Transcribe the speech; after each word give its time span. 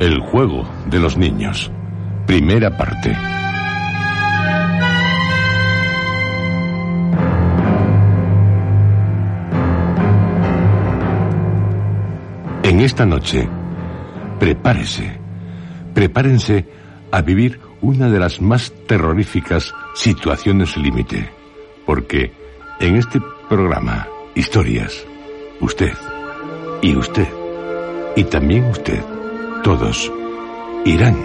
el 0.00 0.18
juego 0.18 0.66
de 0.86 0.98
los 0.98 1.18
niños. 1.18 1.70
Primera 2.26 2.74
parte. 2.74 3.14
En 12.62 12.80
esta 12.80 13.04
noche, 13.04 13.46
prepárese, 14.38 15.18
prepárense 15.92 16.66
a 17.12 17.20
vivir 17.20 17.60
una 17.82 18.08
de 18.08 18.18
las 18.18 18.40
más 18.40 18.72
terroríficas 18.86 19.74
situaciones 19.94 20.78
límite, 20.78 21.30
porque 21.84 22.32
en 22.80 22.96
este 22.96 23.20
programa, 23.50 24.08
historias, 24.34 25.04
usted 25.60 25.92
y 26.80 26.96
usted 26.96 27.28
y 28.16 28.24
también 28.24 28.64
usted 28.64 29.02
todos 29.62 30.10
irán, 30.84 31.16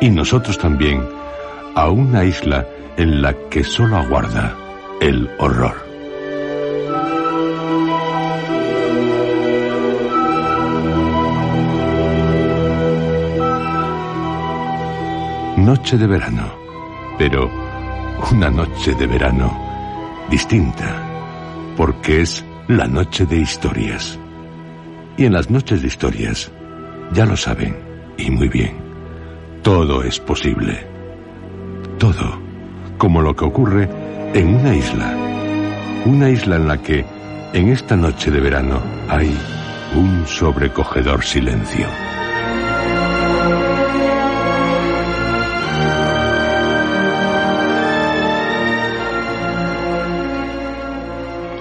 y 0.00 0.10
nosotros 0.10 0.58
también, 0.58 1.02
a 1.74 1.88
una 1.90 2.24
isla 2.24 2.66
en 2.96 3.22
la 3.22 3.34
que 3.50 3.64
solo 3.64 3.96
aguarda 3.96 4.56
el 5.00 5.28
horror. 5.38 5.74
Noche 15.56 15.98
de 15.98 16.06
verano, 16.06 16.52
pero 17.18 17.50
una 18.32 18.50
noche 18.50 18.94
de 18.94 19.06
verano 19.06 19.66
distinta, 20.30 21.02
porque 21.76 22.22
es 22.22 22.44
la 22.68 22.86
noche 22.86 23.26
de 23.26 23.38
historias. 23.38 24.18
Y 25.16 25.24
en 25.24 25.32
las 25.32 25.50
noches 25.50 25.82
de 25.82 25.88
historias, 25.88 26.50
ya 27.12 27.24
lo 27.26 27.36
saben, 27.36 27.76
y 28.16 28.30
muy 28.30 28.48
bien. 28.48 28.76
Todo 29.62 30.02
es 30.02 30.20
posible. 30.20 30.86
Todo, 31.98 32.38
como 32.98 33.22
lo 33.22 33.34
que 33.34 33.44
ocurre 33.44 33.88
en 34.34 34.54
una 34.54 34.74
isla. 34.74 35.14
Una 36.04 36.30
isla 36.30 36.56
en 36.56 36.68
la 36.68 36.78
que, 36.78 37.04
en 37.52 37.70
esta 37.70 37.96
noche 37.96 38.30
de 38.30 38.40
verano, 38.40 38.80
hay 39.08 39.36
un 39.94 40.26
sobrecogedor 40.26 41.24
silencio. 41.24 41.86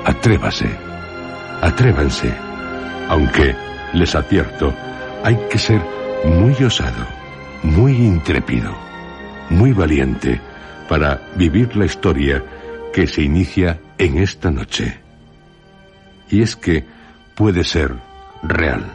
Atrévase, 0.06 0.70
atrévanse, 1.62 2.32
aunque, 3.10 3.56
les 3.94 4.14
advierto, 4.14 4.74
hay 5.26 5.38
que 5.50 5.58
ser 5.58 5.82
muy 6.24 6.54
osado, 6.64 7.04
muy 7.64 7.94
intrépido, 7.94 8.72
muy 9.50 9.74
valiente 9.74 10.40
para 10.88 11.20
vivir 11.36 11.76
la 11.76 11.86
historia 11.86 12.44
que 12.94 13.08
se 13.08 13.24
inicia 13.24 13.80
en 13.98 14.20
esta 14.20 14.52
noche. 14.52 15.00
Y 16.30 16.44
es 16.44 16.56
que 16.56 16.86
puede 17.34 17.64
ser 17.64 17.96
real. 18.44 18.86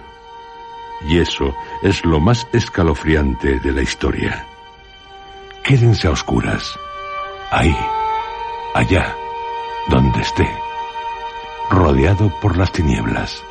Y 1.08 1.18
eso 1.18 1.52
es 1.82 2.04
lo 2.04 2.20
más 2.20 2.46
escalofriante 2.52 3.58
de 3.58 3.72
la 3.72 3.82
historia. 3.82 4.46
Quédense 5.64 6.06
a 6.06 6.12
oscuras, 6.12 6.78
ahí, 7.50 7.76
allá, 8.76 9.16
donde 9.88 10.20
esté, 10.20 10.48
rodeado 11.70 12.32
por 12.40 12.56
las 12.56 12.70
tinieblas, 12.70 13.42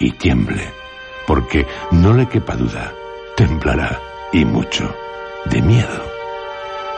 y 0.00 0.10
tiemble 0.10 0.79
porque 1.26 1.66
no 1.90 2.12
le 2.12 2.26
quepa 2.26 2.56
duda, 2.56 2.92
temblará 3.36 4.00
y 4.32 4.44
mucho, 4.44 4.94
de 5.46 5.62
miedo, 5.62 6.04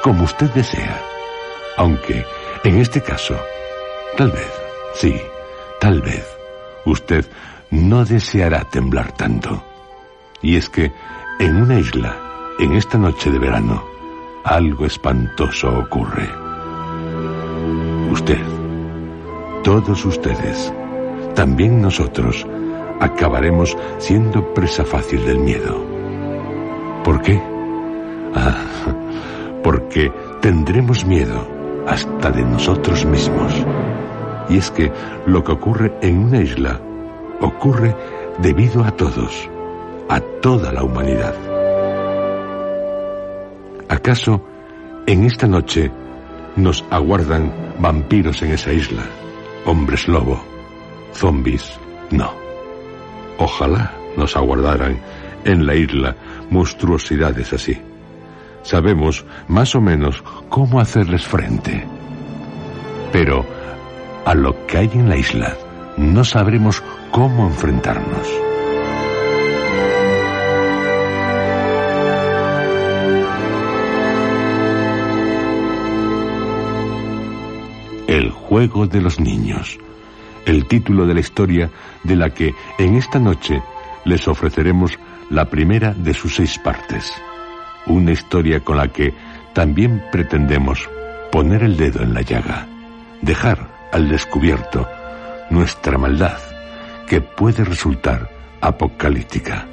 como 0.03 0.25
usted 0.25 0.51
desea, 0.51 1.01
aunque 1.77 2.25
en 2.65 2.79
este 2.79 3.03
caso, 3.03 3.37
tal 4.17 4.31
vez, 4.31 4.53
sí, 4.95 5.21
tal 5.81 6.01
vez, 6.01 6.27
usted 6.85 7.25
no 7.71 8.05
deseará 8.05 8.65
temblar 8.71 9.13
tanto. 9.13 9.63
Y 10.43 10.57
es 10.57 10.69
que 10.69 10.93
en 11.39 11.57
una 11.57 11.79
isla, 11.79 12.17
en 12.59 12.75
esta 12.75 12.99
noche 12.99 13.31
de 13.31 13.39
verano, 13.39 13.85
algo 14.45 14.87
espantoso 14.87 15.79
ocurre. 15.79 16.29
Usted, 18.11 18.43
todos 19.65 20.05
ustedes, 20.05 20.73
también 21.35 21.81
nosotros, 21.81 22.47
acabaremos 23.03 23.77
siendo 23.99 24.55
presa 24.55 24.85
fácil 24.85 25.25
del 25.27 25.41
miedo. 25.41 25.85
¿Por 27.05 27.21
qué? 27.21 27.43
Ah, 28.35 28.63
porque 29.65 30.13
tendremos 30.41 31.05
miedo 31.05 31.45
hasta 31.87 32.31
de 32.31 32.43
nosotros 32.43 33.05
mismos. 33.05 33.53
Y 34.49 34.59
es 34.59 34.71
que 34.71 34.93
lo 35.27 35.43
que 35.43 35.53
ocurre 35.53 35.93
en 36.01 36.19
una 36.25 36.41
isla 36.41 36.81
ocurre 37.41 37.97
debido 38.39 38.85
a 38.85 38.93
todos, 38.93 39.49
a 40.09 40.21
toda 40.41 40.73
la 40.73 40.85
humanidad. 40.85 41.35
¿Acaso 43.89 44.41
en 45.07 45.25
esta 45.25 45.49
noche 45.49 45.91
nos 46.55 46.85
aguardan 46.89 47.53
vampiros 47.81 48.43
en 48.43 48.53
esa 48.53 48.73
isla? 48.73 49.03
Hombres 49.67 50.07
lobo, 50.07 50.41
zombies, 51.13 51.79
no. 52.11 52.42
Ojalá 53.39 53.93
nos 54.17 54.37
aguardaran 54.37 54.99
en 55.45 55.67
la 55.67 55.75
isla 55.75 56.17
monstruosidades 56.51 57.53
así. 57.53 57.81
Sabemos 58.63 59.25
más 59.49 59.75
o 59.75 59.81
menos 59.81 60.23
cómo 60.49 60.81
hacerles 60.81 61.25
frente. 61.27 61.85
Pero 63.13 63.45
a 64.25 64.35
lo 64.35 64.67
que 64.67 64.79
hay 64.79 64.91
en 64.95 65.09
la 65.09 65.17
isla 65.17 65.57
no 65.97 66.25
sabremos 66.25 66.83
cómo 67.11 67.47
enfrentarnos. 67.47 68.29
El 78.07 78.31
juego 78.31 78.87
de 78.87 79.01
los 79.01 79.19
niños 79.19 79.79
el 80.47 80.67
título 80.67 81.07
de 81.07 81.15
la 81.15 81.21
historia 81.21 81.71
de 82.03 82.17
la 82.17 82.31
que 82.31 82.55
en 82.79 82.97
esta 82.97 83.19
noche 83.19 83.63
les 84.05 84.27
ofreceremos 84.29 84.99
la 85.31 85.47
primera 85.47 85.95
de 85.95 86.15
sus 86.15 86.37
seis 86.37 86.59
partes. 86.59 87.13
Una 87.87 88.13
historia 88.13 88.61
con 88.61 88.77
la 88.77 88.89
que 88.89 89.15
también 89.53 90.03
pretendemos 90.11 90.89
poner 91.31 91.63
el 91.63 91.77
dedo 91.77 92.03
en 92.03 92.15
la 92.15 92.23
llaga, 92.23 92.67
dejar 93.21 93.89
al 93.93 94.09
descubierto 94.09 94.89
nuestra 95.51 95.99
maldad, 95.99 96.39
que 97.07 97.21
puede 97.21 97.65
resultar 97.65 98.31
apocalíptica. 98.61 99.67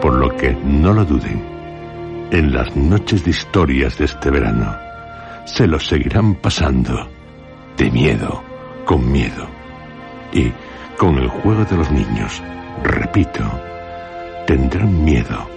Por 0.00 0.14
lo 0.14 0.36
que 0.36 0.52
no 0.52 0.92
lo 0.92 1.04
duden, 1.04 1.44
en 2.30 2.52
las 2.52 2.74
noches 2.76 3.24
de 3.24 3.30
historias 3.30 3.98
de 3.98 4.04
este 4.04 4.30
verano, 4.30 4.76
se 5.46 5.66
los 5.66 5.86
seguirán 5.86 6.34
pasando 6.36 7.08
de 7.76 7.90
miedo 7.90 8.42
con 8.84 9.10
miedo 9.10 9.57
y 10.32 10.52
con 10.96 11.16
el 11.18 11.28
juego 11.28 11.64
de 11.64 11.76
los 11.76 11.90
niños, 11.90 12.42
repito, 12.82 13.44
tendrán 14.46 15.04
miedo 15.04 15.48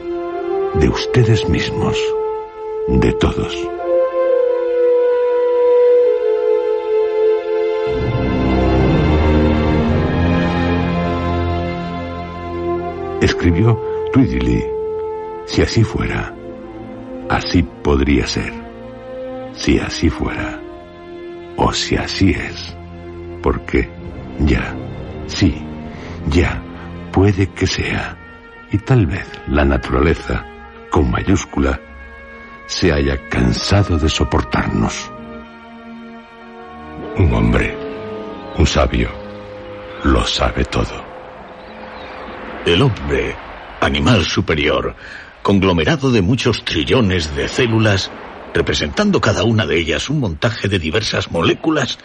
de 0.75 0.89
ustedes 0.89 1.47
mismos, 1.49 1.97
de 2.87 3.11
todos. 3.13 3.57
Escribió 13.21 13.79
Tweedlee, 14.13 14.71
si 15.45 15.61
así 15.61 15.83
fuera, 15.83 16.33
así 17.29 17.63
podría 17.63 18.25
ser, 18.25 18.51
si 19.53 19.79
así 19.79 20.09
fuera, 20.09 20.59
o 21.57 21.71
si 21.71 21.95
así 21.95 22.31
es, 22.31 22.75
porque 23.43 24.00
ya, 24.45 24.75
sí, 25.27 25.63
ya, 26.27 26.61
puede 27.11 27.47
que 27.47 27.67
sea, 27.67 28.17
y 28.71 28.77
tal 28.77 29.05
vez 29.05 29.27
la 29.47 29.65
naturaleza, 29.65 30.45
con 30.89 31.09
mayúscula, 31.11 31.79
se 32.67 32.91
haya 32.91 33.27
cansado 33.29 33.97
de 33.97 34.09
soportarnos. 34.09 35.11
Un 37.17 37.33
hombre, 37.33 37.77
un 38.57 38.65
sabio, 38.65 39.09
lo 40.03 40.23
sabe 40.25 40.63
todo. 40.65 41.03
El 42.65 42.81
hombre, 42.81 43.35
animal 43.81 44.23
superior, 44.23 44.95
conglomerado 45.41 46.11
de 46.11 46.21
muchos 46.21 46.63
trillones 46.63 47.35
de 47.35 47.47
células, 47.47 48.11
representando 48.53 49.19
cada 49.19 49.43
una 49.43 49.65
de 49.65 49.79
ellas 49.79 50.09
un 50.09 50.19
montaje 50.19 50.67
de 50.67 50.79
diversas 50.79 51.31
moléculas, 51.31 51.97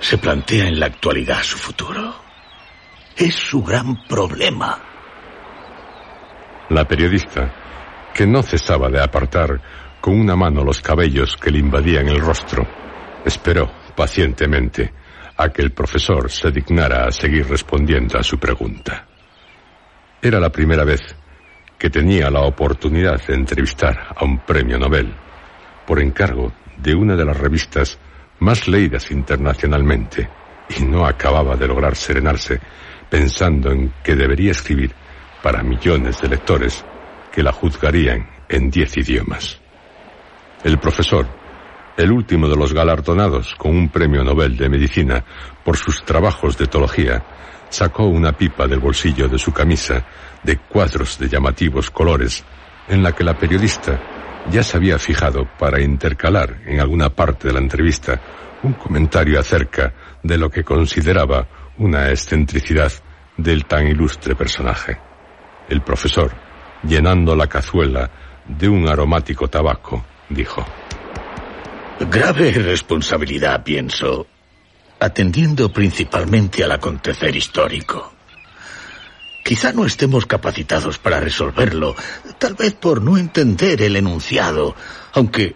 se 0.00 0.18
plantea 0.18 0.68
en 0.68 0.78
la 0.78 0.86
actualidad 0.86 1.42
su 1.42 1.58
futuro. 1.58 2.14
Es 3.16 3.34
su 3.34 3.62
gran 3.62 4.06
problema. 4.06 4.78
La 6.68 6.86
periodista, 6.86 7.52
que 8.12 8.26
no 8.26 8.42
cesaba 8.42 8.88
de 8.88 9.02
apartar 9.02 9.60
con 10.00 10.18
una 10.18 10.36
mano 10.36 10.62
los 10.62 10.80
cabellos 10.80 11.36
que 11.36 11.50
le 11.50 11.58
invadían 11.58 12.08
el 12.08 12.20
rostro, 12.20 12.66
esperó 13.24 13.70
pacientemente 13.94 14.92
a 15.36 15.48
que 15.50 15.62
el 15.62 15.72
profesor 15.72 16.30
se 16.30 16.50
dignara 16.50 17.06
a 17.06 17.10
seguir 17.10 17.48
respondiendo 17.48 18.18
a 18.18 18.22
su 18.22 18.38
pregunta. 18.38 19.06
Era 20.20 20.40
la 20.40 20.50
primera 20.50 20.84
vez 20.84 21.02
que 21.78 21.90
tenía 21.90 22.30
la 22.30 22.40
oportunidad 22.40 23.20
de 23.26 23.34
entrevistar 23.34 24.14
a 24.16 24.24
un 24.24 24.38
premio 24.40 24.78
Nobel 24.78 25.14
por 25.86 26.00
encargo 26.00 26.52
de 26.78 26.94
una 26.94 27.14
de 27.16 27.24
las 27.24 27.36
revistas 27.36 27.98
más 28.40 28.68
leídas 28.68 29.10
internacionalmente 29.10 30.28
y 30.76 30.82
no 30.84 31.06
acababa 31.06 31.56
de 31.56 31.68
lograr 31.68 31.96
serenarse 31.96 32.60
pensando 33.08 33.70
en 33.70 33.92
que 34.02 34.14
debería 34.14 34.50
escribir 34.50 34.92
para 35.42 35.62
millones 35.62 36.20
de 36.20 36.28
lectores 36.28 36.84
que 37.32 37.42
la 37.42 37.52
juzgarían 37.52 38.28
en 38.48 38.70
diez 38.70 38.96
idiomas. 38.96 39.60
El 40.64 40.78
profesor, 40.78 41.26
el 41.96 42.10
último 42.10 42.48
de 42.48 42.56
los 42.56 42.72
galardonados 42.72 43.54
con 43.54 43.76
un 43.76 43.88
premio 43.88 44.24
Nobel 44.24 44.56
de 44.56 44.68
Medicina 44.68 45.24
por 45.64 45.76
sus 45.76 46.04
trabajos 46.04 46.58
de 46.58 46.64
etología, 46.64 47.22
sacó 47.68 48.04
una 48.06 48.32
pipa 48.32 48.66
del 48.66 48.80
bolsillo 48.80 49.28
de 49.28 49.38
su 49.38 49.52
camisa 49.52 50.04
de 50.42 50.58
cuadros 50.58 51.18
de 51.18 51.28
llamativos 51.28 51.90
colores 51.90 52.44
en 52.88 53.02
la 53.02 53.12
que 53.12 53.24
la 53.24 53.36
periodista 53.36 54.15
ya 54.50 54.62
se 54.62 54.76
había 54.76 54.98
fijado 54.98 55.48
para 55.58 55.80
intercalar 55.80 56.60
en 56.66 56.80
alguna 56.80 57.10
parte 57.10 57.48
de 57.48 57.54
la 57.54 57.60
entrevista 57.60 58.20
un 58.62 58.74
comentario 58.74 59.38
acerca 59.38 59.92
de 60.22 60.38
lo 60.38 60.50
que 60.50 60.64
consideraba 60.64 61.46
una 61.78 62.10
excentricidad 62.10 62.92
del 63.36 63.66
tan 63.66 63.86
ilustre 63.86 64.34
personaje. 64.34 64.98
El 65.68 65.82
profesor, 65.82 66.32
llenando 66.82 67.34
la 67.34 67.46
cazuela 67.46 68.10
de 68.46 68.68
un 68.68 68.88
aromático 68.88 69.48
tabaco, 69.48 70.04
dijo. 70.28 70.64
Grave 72.00 72.50
responsabilidad, 72.52 73.62
pienso, 73.64 74.26
atendiendo 75.00 75.72
principalmente 75.72 76.62
al 76.64 76.72
acontecer 76.72 77.34
histórico. 77.34 78.15
Quizá 79.46 79.70
no 79.72 79.86
estemos 79.86 80.26
capacitados 80.26 80.98
para 80.98 81.20
resolverlo, 81.20 81.94
tal 82.36 82.54
vez 82.54 82.74
por 82.74 83.00
no 83.00 83.16
entender 83.16 83.80
el 83.80 83.94
enunciado, 83.94 84.74
aunque, 85.12 85.54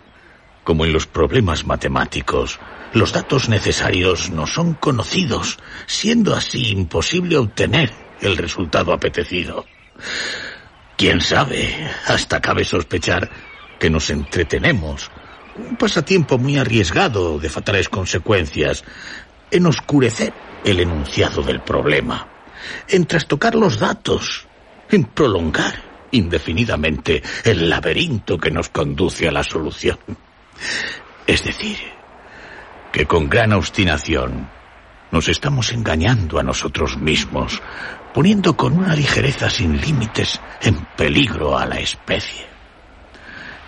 como 0.63 0.85
en 0.85 0.93
los 0.93 1.09
problemas 1.09 1.67
matemáticos, 1.67 2.61
los 2.93 3.13
datos 3.13 3.49
necesarios 3.49 4.31
no 4.31 4.47
son 4.47 4.75
conocidos, 4.75 5.59
siendo 5.89 6.37
así 6.37 6.71
imposible 6.71 7.37
obtener 7.37 7.93
el 8.21 8.37
resultado 8.37 8.93
apetecido. 8.93 9.67
Quién 10.97 11.21
sabe, 11.21 11.75
hasta 12.07 12.41
cabe 12.41 12.65
sospechar 12.65 13.29
que 13.81 13.91
nos 13.91 14.09
entretenemos, 14.11 15.11
un 15.57 15.77
pasatiempo 15.77 16.39
muy 16.39 16.59
arriesgado 16.59 17.41
de 17.41 17.51
fatales 17.51 17.89
consecuencias, 17.89 18.85
en 19.51 19.67
oscurecer 19.67 20.33
el 20.65 20.79
enunciado 20.79 21.43
del 21.43 21.61
problema 21.61 22.29
en 22.89 23.07
trastocar 23.07 23.55
los 23.55 23.79
datos, 23.79 24.47
en 24.91 25.05
prolongar 25.05 25.91
indefinidamente 26.13 27.23
el 27.45 27.69
laberinto 27.69 28.39
que 28.39 28.51
nos 28.51 28.69
conduce 28.69 29.29
a 29.29 29.33
la 29.33 29.43
solución. 29.43 29.99
Es 31.27 31.45
decir, 31.45 31.79
que 32.93 33.07
con 33.07 33.29
gran 33.29 33.53
obstinación 33.53 34.49
nos 35.11 35.29
estamos 35.29 35.73
engañando 35.73 36.39
a 36.39 36.43
nosotros 36.43 36.97
mismos, 36.97 37.61
poniendo 38.13 38.57
con 38.57 38.77
una 38.77 38.95
ligereza 38.95 39.51
sin 39.51 39.81
límites 39.81 40.41
en 40.63 40.77
peligro 40.97 41.57
a 41.57 41.67
la 41.67 41.79
especie. 41.79 42.47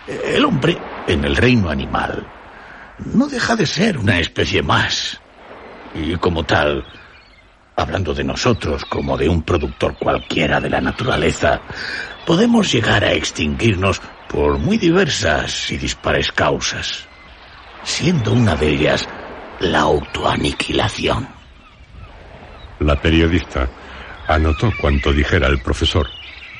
El 0.07 0.43
hombre, 0.43 0.77
en 1.07 1.23
el 1.23 1.35
reino 1.35 1.69
animal, 1.69 2.27
no 3.13 3.27
deja 3.27 3.55
de 3.55 3.65
ser 3.65 3.97
una 3.97 4.19
especie 4.19 4.61
más, 4.61 5.19
y 5.93 6.15
como 6.17 6.43
tal, 6.43 6.85
hablando 7.75 8.13
de 8.13 8.23
nosotros 8.23 8.85
como 8.85 9.17
de 9.17 9.29
un 9.29 9.43
productor 9.43 9.97
cualquiera 9.97 10.59
de 10.59 10.69
la 10.69 10.81
naturaleza, 10.81 11.61
podemos 12.25 12.71
llegar 12.71 13.03
a 13.03 13.13
extinguirnos 13.13 14.01
por 14.29 14.57
muy 14.57 14.77
diversas 14.77 15.71
y 15.71 15.77
dispares 15.77 16.31
causas, 16.31 17.07
siendo 17.83 18.33
una 18.33 18.55
de 18.55 18.69
ellas 18.69 19.07
la 19.59 19.81
autoaniquilación. 19.81 21.27
La 22.79 22.99
periodista 22.99 23.69
anotó 24.27 24.71
cuanto 24.79 25.13
dijera 25.13 25.47
el 25.47 25.61
profesor, 25.61 26.07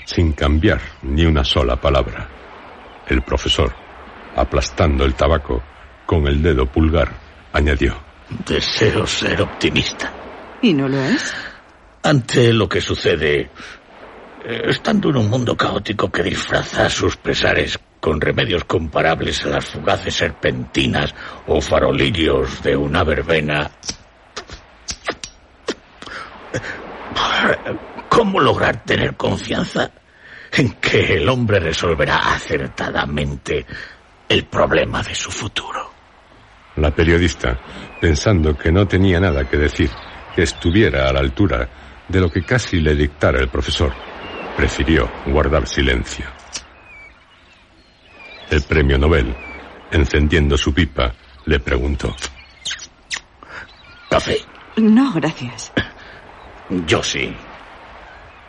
sin 0.05 0.33
cambiar 0.33 0.81
ni 1.01 1.25
una 1.25 1.43
sola 1.43 1.75
palabra. 1.75 2.27
El 3.07 3.21
profesor, 3.21 3.73
aplastando 4.35 5.05
el 5.05 5.15
tabaco 5.15 5.61
con 6.05 6.27
el 6.27 6.41
dedo 6.41 6.65
pulgar, 6.65 7.11
añadió. 7.51 7.95
Deseo 8.45 9.05
ser 9.05 9.41
optimista. 9.41 10.22
¿Y 10.63 10.73
no 10.73 10.87
lo 10.87 10.97
es? 11.03 11.35
Ante 12.03 12.53
lo 12.53 12.69
que 12.69 12.79
sucede, 12.79 13.51
eh, 14.45 14.61
estando 14.69 15.09
en 15.09 15.17
un 15.17 15.29
mundo 15.29 15.57
caótico 15.57 16.09
que 16.09 16.23
disfraza 16.23 16.89
sus 16.89 17.17
pesares 17.17 17.77
con 17.99 18.21
remedios 18.21 18.63
comparables 18.63 19.43
a 19.43 19.49
las 19.49 19.65
fugaces 19.65 20.15
serpentinas 20.15 21.13
o 21.47 21.59
farolillos 21.59 22.63
de 22.63 22.77
una 22.77 23.03
verbena, 23.03 23.71
¿cómo 28.07 28.39
lograr 28.39 28.85
tener 28.85 29.17
confianza 29.17 29.91
en 30.53 30.75
que 30.75 31.15
el 31.15 31.27
hombre 31.27 31.59
resolverá 31.59 32.19
acertadamente 32.35 33.65
el 34.29 34.45
problema 34.45 35.03
de 35.03 35.13
su 35.13 35.29
futuro? 35.29 35.91
La 36.77 36.91
periodista, 36.91 37.59
pensando 37.99 38.57
que 38.57 38.71
no 38.71 38.87
tenía 38.87 39.19
nada 39.19 39.43
que 39.43 39.57
decir, 39.57 39.89
estuviera 40.37 41.07
a 41.07 41.13
la 41.13 41.19
altura 41.19 41.69
de 42.07 42.19
lo 42.19 42.29
que 42.29 42.43
casi 42.43 42.79
le 42.79 42.95
dictara 42.95 43.39
el 43.39 43.49
profesor, 43.49 43.93
prefirió 44.55 45.09
guardar 45.27 45.67
silencio. 45.67 46.25
El 48.49 48.61
premio 48.63 48.97
Nobel, 48.97 49.35
encendiendo 49.91 50.57
su 50.57 50.73
pipa, 50.73 51.13
le 51.45 51.59
preguntó. 51.59 52.15
¿Café? 54.09 54.37
No, 54.77 55.11
gracias. 55.13 55.71
Yo 56.87 57.01
sí. 57.01 57.35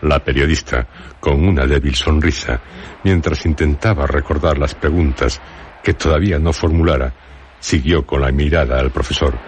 La 0.03 0.23
periodista, 0.23 0.87
con 1.21 1.47
una 1.47 1.65
débil 1.67 1.95
sonrisa, 1.95 2.61
mientras 3.03 3.47
intentaba 3.47 4.07
recordar 4.07 4.59
las 4.59 4.75
preguntas 4.75 5.41
que 5.83 5.95
todavía 5.95 6.39
no 6.39 6.53
formulara, 6.53 7.15
siguió 7.59 8.05
con 8.05 8.21
la 8.21 8.31
mirada 8.31 8.79
al 8.79 8.91
profesor, 8.91 9.39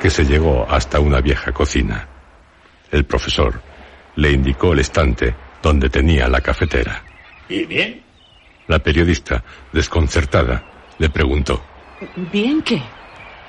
que 0.00 0.10
se 0.10 0.24
llegó 0.24 0.66
hasta 0.68 0.98
una 0.98 1.20
vieja 1.20 1.52
cocina. 1.52 2.08
El 2.90 3.04
profesor 3.04 3.60
le 4.16 4.32
indicó 4.32 4.72
el 4.72 4.80
estante 4.80 5.34
donde 5.62 5.90
tenía 5.90 6.26
la 6.28 6.40
cafetera. 6.40 7.04
¿Y 7.48 7.64
bien? 7.64 8.02
La 8.66 8.78
periodista, 8.78 9.44
desconcertada, 9.72 10.64
le 10.98 11.10
preguntó. 11.10 11.62
¿Bien 12.32 12.62
qué? 12.62 12.82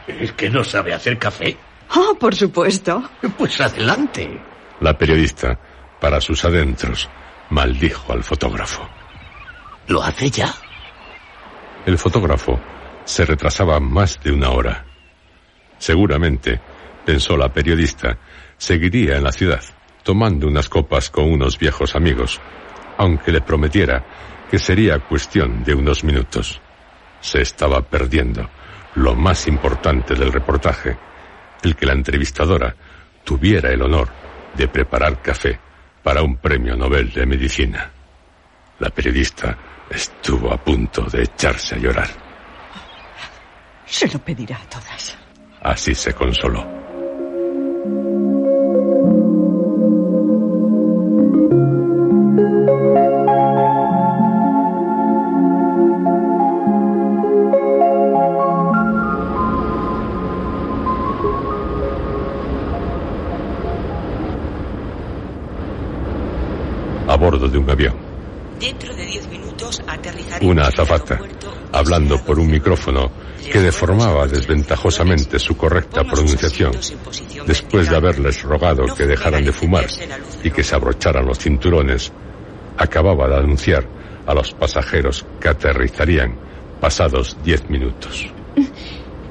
¿Es 0.07 0.33
que 0.33 0.49
no 0.49 0.63
sabe 0.63 0.93
hacer 0.93 1.17
café? 1.17 1.55
Oh, 1.95 2.15
por 2.19 2.35
supuesto. 2.35 3.09
Pues 3.37 3.59
adelante. 3.61 4.41
La 4.81 4.97
periodista, 4.97 5.57
para 5.99 6.19
sus 6.19 6.43
adentros, 6.43 7.09
maldijo 7.49 8.13
al 8.13 8.23
fotógrafo. 8.23 8.87
¿Lo 9.87 10.01
hace 10.03 10.29
ya? 10.29 10.53
El 11.85 11.97
fotógrafo 11.97 12.59
se 13.05 13.25
retrasaba 13.25 13.79
más 13.79 14.21
de 14.23 14.31
una 14.31 14.49
hora. 14.49 14.85
Seguramente, 15.81 16.61
pensó 17.03 17.35
la 17.35 17.51
periodista, 17.51 18.15
seguiría 18.55 19.17
en 19.17 19.23
la 19.23 19.31
ciudad, 19.31 19.63
tomando 20.03 20.47
unas 20.47 20.69
copas 20.69 21.09
con 21.09 21.25
unos 21.25 21.57
viejos 21.57 21.95
amigos, 21.95 22.39
aunque 22.99 23.31
le 23.31 23.41
prometiera 23.41 24.05
que 24.47 24.59
sería 24.59 24.99
cuestión 24.99 25.63
de 25.63 25.73
unos 25.73 26.03
minutos. 26.03 26.61
Se 27.19 27.41
estaba 27.41 27.81
perdiendo 27.81 28.47
lo 28.93 29.15
más 29.15 29.47
importante 29.47 30.13
del 30.13 30.31
reportaje, 30.31 30.95
el 31.63 31.75
que 31.75 31.87
la 31.87 31.93
entrevistadora 31.93 32.75
tuviera 33.23 33.71
el 33.71 33.81
honor 33.81 34.07
de 34.55 34.67
preparar 34.67 35.19
café 35.19 35.59
para 36.03 36.21
un 36.21 36.37
premio 36.37 36.75
Nobel 36.75 37.11
de 37.11 37.25
Medicina. 37.25 37.91
La 38.77 38.91
periodista 38.91 39.57
estuvo 39.89 40.53
a 40.53 40.63
punto 40.63 41.05
de 41.05 41.23
echarse 41.23 41.73
a 41.73 41.79
llorar. 41.79 42.09
Se 43.87 44.07
lo 44.09 44.19
pedirá 44.19 44.57
a 44.57 44.69
todas. 44.69 45.20
Así 45.63 45.93
se 45.93 46.11
consoló. 46.13 46.65
A 67.07 67.15
bordo 67.17 67.47
de 67.47 67.57
un 67.59 67.69
avión. 67.69 67.95
Dentro 68.59 68.95
de 68.95 69.05
diez 69.05 69.27
minutos 69.27 69.79
aterrizaremos 69.85 70.51
Una 70.51 70.67
azafata, 70.67 71.19
hablando 71.71 72.17
por 72.23 72.39
un 72.39 72.49
micrófono 72.49 73.11
que 73.49 73.59
deformaba 73.59 74.27
desventajosamente 74.27 75.39
su 75.39 75.55
correcta 75.55 76.03
pronunciación, 76.03 76.71
después 77.45 77.89
de 77.89 77.95
haberles 77.95 78.41
rogado 78.43 78.85
que 78.95 79.05
dejaran 79.05 79.43
de 79.43 79.51
fumar 79.51 79.85
y 80.43 80.51
que 80.51 80.63
se 80.63 80.75
abrocharan 80.75 81.25
los 81.25 81.39
cinturones, 81.39 82.11
acababa 82.77 83.27
de 83.27 83.35
anunciar 83.37 83.87
a 84.25 84.33
los 84.33 84.53
pasajeros 84.53 85.25
que 85.39 85.49
aterrizarían 85.49 86.35
pasados 86.79 87.37
diez 87.43 87.69
minutos. 87.69 88.27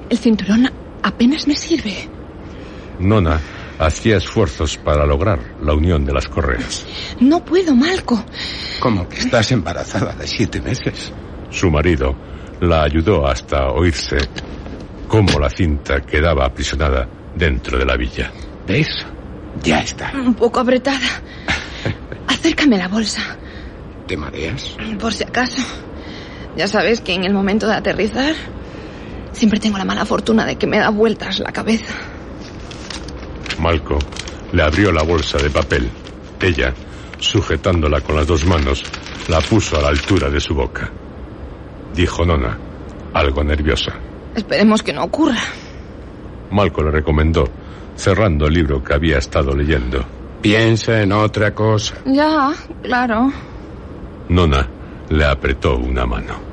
El 0.09 0.19
cinturón 0.19 0.71
apenas 1.03 1.47
me 1.47 1.57
sirve. 1.57 2.09
Nona 2.99 3.41
hacía 3.79 4.19
esfuerzos 4.19 4.77
para 4.77 5.07
lograr 5.07 5.39
la 5.63 5.73
unión 5.73 6.05
de 6.05 6.13
las 6.13 6.29
correas. 6.29 6.87
No 7.19 7.45
puedo, 7.45 7.75
Malco. 7.75 8.23
Como 8.79 9.09
que 9.09 9.19
estás 9.19 9.53
embarazada 9.53 10.13
de 10.15 10.27
siete 10.27 10.61
meses. 10.61 11.13
Su 11.51 11.71
marido 11.71 12.15
la 12.61 12.83
ayudó 12.85 13.27
hasta 13.27 13.69
oírse 13.71 14.17
cómo 15.09 15.39
la 15.39 15.51
cinta 15.51 16.01
quedaba 16.01 16.47
aprisionada 16.47 17.09
dentro 17.35 17.79
de 17.79 17.85
la 17.85 17.97
villa. 17.97 18.31
¿Ves? 18.67 18.89
Ya 19.63 19.81
está. 19.81 20.13
Un 20.15 20.35
poco 20.35 20.61
apretada. 20.61 20.99
Acércame 22.29 22.79
la 22.79 22.89
bolsa, 22.89 23.37
¿Te 24.07 24.17
mareas? 24.17 24.77
por 25.01 25.13
si 25.13 25.25
acaso. 25.25 25.63
Ya 26.57 26.67
sabes 26.67 27.01
que 27.01 27.15
en 27.15 27.25
el 27.25 27.33
momento 27.33 27.67
de 27.67 27.75
aterrizar 27.75 28.35
siempre 29.33 29.59
tengo 29.61 29.79
la 29.79 29.85
mala 29.85 30.05
fortuna 30.05 30.45
de 30.45 30.57
que 30.57 30.67
me 30.67 30.79
da 30.79 30.91
vueltas 30.91 31.39
la 31.41 31.53
cabeza. 31.53 31.95
Malco 33.59 33.99
le 34.53 34.63
abrió 34.63 34.93
la 34.93 35.03
bolsa 35.03 35.39
de 35.39 35.51
papel. 35.51 35.91
Ella, 36.41 36.73
sujetándola 37.19 38.01
con 38.01 38.17
las 38.17 38.27
dos 38.27 38.45
manos, 38.47 38.83
la 39.29 39.41
puso 39.41 39.79
a 39.79 39.83
la 39.83 39.89
altura 39.89 40.29
de 40.31 40.41
su 40.41 40.55
boca. 40.55 40.91
Dijo 42.01 42.25
Nona, 42.25 42.57
algo 43.13 43.45
nerviosa. 43.45 43.93
Esperemos 44.35 44.83
que 44.83 44.91
no 44.91 45.05
ocurra. 45.05 45.37
Malco 46.51 46.83
le 46.83 46.91
recomendó, 46.91 47.45
cerrando 47.95 48.47
el 48.47 48.55
libro 48.55 48.83
que 48.83 48.95
había 48.95 49.19
estado 49.19 49.55
leyendo. 49.55 50.03
Piensa 50.41 51.03
en 51.03 51.13
otra 51.13 51.55
cosa. 51.55 51.97
Ya, 52.07 52.55
claro. 52.83 53.31
Nona 54.31 54.67
le 55.11 55.27
apretó 55.27 55.77
una 55.77 56.07
mano. 56.07 56.50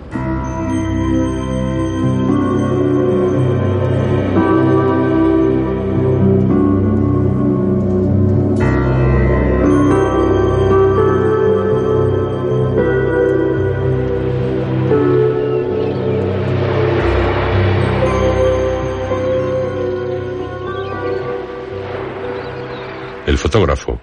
Fotógrafo, 23.57 23.99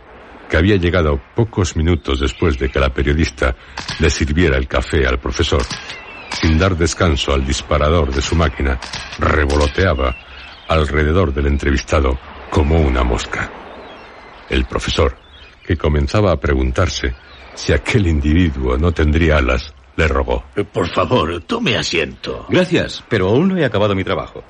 que 0.50 0.56
había 0.56 0.75
llegado 0.76 1.20
pocos 1.37 1.76
minutos 1.76 2.18
después 2.18 2.58
de 2.58 2.68
que 2.68 2.80
la 2.80 2.92
periodista 2.92 3.54
le 4.00 4.11
sirviera 4.11 4.56
el 4.56 4.66
café 4.66 5.06
al 5.06 5.20
profesor, 5.20 5.62
sin 6.40 6.58
dar 6.58 6.76
descanso 6.76 7.32
al 7.32 7.46
disparador 7.46 8.12
de 8.12 8.20
su 8.20 8.34
máquina, 8.34 8.80
revoloteaba 9.20 10.12
alrededor 10.68 11.32
del 11.32 11.46
entrevistado 11.46 12.18
como 12.50 12.80
una 12.80 13.04
mosca. 13.04 13.49
El 14.50 14.64
profesor, 14.64 15.16
que 15.64 15.76
comenzaba 15.76 16.32
a 16.32 16.40
preguntarse 16.40 17.14
si 17.54 17.73
aquel 17.73 18.08
individuo 18.08 18.76
no 18.76 18.90
tendría 18.90 19.37
alas, 19.37 19.73
le 19.94 20.08
rogó. 20.08 20.42
Por 20.73 20.88
favor, 20.88 21.40
tome 21.42 21.76
asiento. 21.76 22.46
Gracias, 22.49 23.04
pero 23.08 23.28
aún 23.28 23.50
no 23.50 23.56
he 23.56 23.64
acabado 23.64 23.94
mi 23.94 24.02
trabajo. 24.02 24.42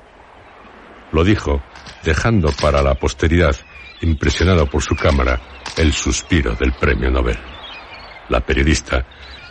Lo 1.11 1.23
dijo, 1.23 1.61
dejando 2.03 2.49
para 2.59 2.81
la 2.81 2.95
posteridad, 2.95 3.55
impresionado 4.01 4.65
por 4.69 4.81
su 4.81 4.95
cámara, 4.95 5.39
el 5.77 5.93
suspiro 5.93 6.55
del 6.55 6.73
premio 6.73 7.09
Nobel. 7.09 7.37
La 8.29 8.39
periodista, 8.41 9.05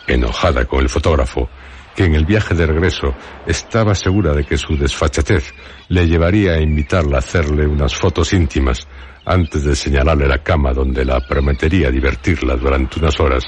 enojada 0.07 0.65
con 0.65 0.81
el 0.81 0.89
fotógrafo, 0.89 1.49
que 1.95 2.05
en 2.05 2.15
el 2.15 2.25
viaje 2.25 2.53
de 2.53 2.65
regreso 2.65 3.15
estaba 3.45 3.95
segura 3.95 4.33
de 4.33 4.43
que 4.43 4.57
su 4.57 4.77
desfachatez 4.77 5.53
le 5.87 6.07
llevaría 6.07 6.53
a 6.53 6.61
invitarla 6.61 7.17
a 7.17 7.19
hacerle 7.19 7.65
unas 7.65 7.95
fotos 7.95 8.33
íntimas 8.33 8.87
antes 9.25 9.63
de 9.63 9.75
señalarle 9.75 10.27
la 10.27 10.43
cama 10.43 10.73
donde 10.73 11.05
la 11.05 11.19
prometería 11.21 11.89
divertirla 11.89 12.55
durante 12.55 12.99
unas 12.99 13.19
horas, 13.19 13.43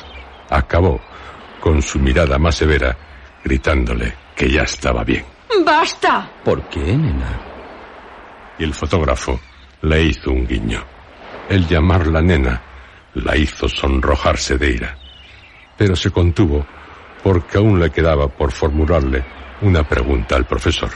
acabó, 0.49 0.99
con 1.59 1.81
su 1.81 1.99
mirada 1.99 2.37
más 2.37 2.55
severa, 2.55 2.97
gritándole 3.43 4.13
que 4.35 4.49
ya 4.49 4.63
estaba 4.63 5.03
bien. 5.03 5.25
¡Basta! 5.65 6.31
¿Por 6.43 6.67
qué, 6.69 6.79
nena? 6.79 7.47
y 8.59 8.63
el 8.63 8.73
fotógrafo 8.73 9.39
le 9.81 10.03
hizo 10.03 10.31
un 10.31 10.47
guiño. 10.47 10.83
El 11.49 11.67
llamarla 11.67 12.21
nena 12.21 12.61
la 13.15 13.35
hizo 13.35 13.67
sonrojarse 13.69 14.57
de 14.57 14.71
ira, 14.71 14.97
pero 15.77 15.95
se 15.95 16.11
contuvo 16.11 16.65
porque 17.23 17.57
aún 17.57 17.79
le 17.79 17.89
quedaba 17.89 18.27
por 18.27 18.51
formularle 18.51 19.23
una 19.61 19.83
pregunta 19.83 20.35
al 20.35 20.45
profesor. 20.45 20.89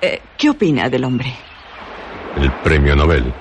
Eh, 0.00 0.20
¿Qué 0.36 0.50
opina 0.50 0.88
del 0.88 1.04
hombre? 1.04 1.34
El 2.36 2.52
premio 2.62 2.94
Nobel, 2.94 3.32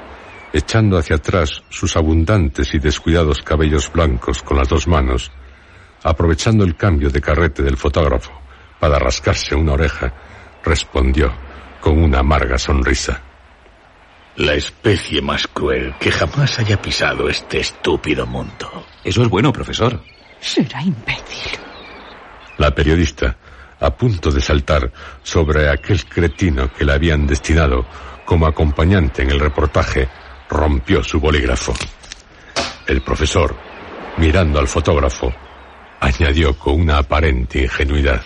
echando 0.52 0.98
hacia 0.98 1.18
atrás 1.18 1.64
sus 1.70 1.96
abundantes 1.96 2.74
y 2.74 2.80
descuidados 2.80 3.42
cabellos 3.42 3.92
blancos 3.92 4.44
con 4.44 4.58
las 4.58 4.70
dos 4.70 4.88
manos, 4.88 5.32
aprovechando 6.04 6.64
el 6.64 6.76
cambio 6.76 7.10
de 7.10 7.22
carrete 7.22 7.64
del 7.64 7.78
fotógrafo 7.78 8.32
para 8.80 9.00
rascarse 9.00 9.56
una 9.56 9.74
oreja, 9.74 10.14
respondió 10.64 11.34
con 11.80 12.02
una 12.02 12.20
amarga 12.20 12.58
sonrisa. 12.58 13.22
La 14.38 14.54
especie 14.54 15.22
más 15.22 15.48
cruel 15.48 15.94
que 16.00 16.12
jamás 16.12 16.60
haya 16.60 16.82
pisado 16.82 17.30
este 17.30 17.60
estúpido 17.60 18.26
mundo. 18.26 18.86
Eso 19.04 19.22
es 19.22 19.30
bueno, 19.30 19.54
profesor. 19.54 20.02
Será 20.40 20.82
imbécil. 20.82 21.52
La 22.58 22.74
periodista, 22.74 23.38
a 23.80 23.96
punto 23.96 24.32
de 24.32 24.42
saltar 24.42 24.92
sobre 25.22 25.70
aquel 25.70 26.04
cretino 26.06 26.72
que 26.74 26.86
le 26.86 26.94
habían 26.94 27.28
destinado 27.28 27.86
como 28.26 28.48
acompañante 28.48 29.22
en 29.22 29.32
el 29.32 29.40
reportaje, 29.40 30.10
rompió 30.50 31.04
su 31.04 31.20
bolígrafo. 31.20 31.74
El 32.88 33.02
profesor, 33.02 33.56
Mirando 34.18 34.60
al 34.60 34.68
fotógrafo, 34.68 35.34
añadió 36.00 36.58
con 36.58 36.82
una 36.82 37.00
aparente 37.00 37.64
ingenuidad. 37.64 38.22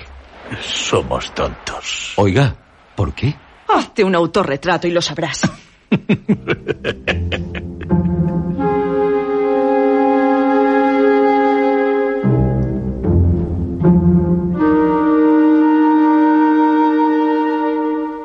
Somos 0.61 1.33
tontos. 1.33 2.13
Oiga, 2.17 2.53
¿por 2.95 3.13
qué? 3.13 3.33
Hazte 3.69 4.03
un 4.03 4.15
autorretrato 4.15 4.87
y 4.87 4.91
lo 4.91 5.01
sabrás. 5.01 5.41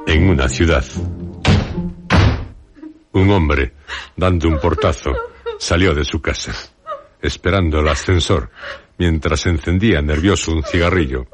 En 0.06 0.28
una 0.28 0.48
ciudad, 0.48 0.84
un 3.12 3.30
hombre, 3.30 3.72
dando 4.16 4.48
un 4.48 4.58
portazo, 4.58 5.12
salió 5.58 5.94
de 5.94 6.04
su 6.04 6.20
casa, 6.20 6.52
esperando 7.20 7.78
el 7.78 7.88
ascensor, 7.88 8.50
mientras 8.98 9.46
encendía 9.46 10.02
nervioso 10.02 10.52
un 10.52 10.64
cigarrillo. 10.64 11.26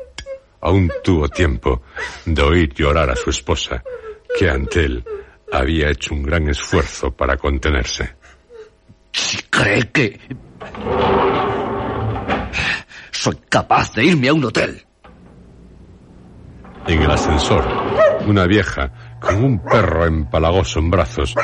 Aún 0.60 0.90
tuvo 1.02 1.28
tiempo 1.28 1.82
de 2.26 2.42
oír 2.42 2.74
llorar 2.74 3.10
a 3.10 3.16
su 3.16 3.30
esposa, 3.30 3.82
que 4.38 4.48
ante 4.48 4.84
él 4.84 5.04
había 5.52 5.90
hecho 5.90 6.14
un 6.14 6.22
gran 6.22 6.48
esfuerzo 6.48 7.10
para 7.10 7.36
contenerse. 7.36 8.16
Si 9.12 9.38
cree 9.44 9.90
que... 9.90 10.20
Soy 13.10 13.36
capaz 13.48 13.92
de 13.94 14.04
irme 14.04 14.28
a 14.28 14.34
un 14.34 14.44
hotel. 14.44 14.84
En 16.86 17.02
el 17.02 17.10
ascensor, 17.10 17.66
una 18.26 18.46
vieja 18.46 19.18
con 19.20 19.44
un 19.44 19.58
perro 19.62 20.06
empalagoso 20.06 20.78
en 20.78 20.90
brazos 20.90 21.34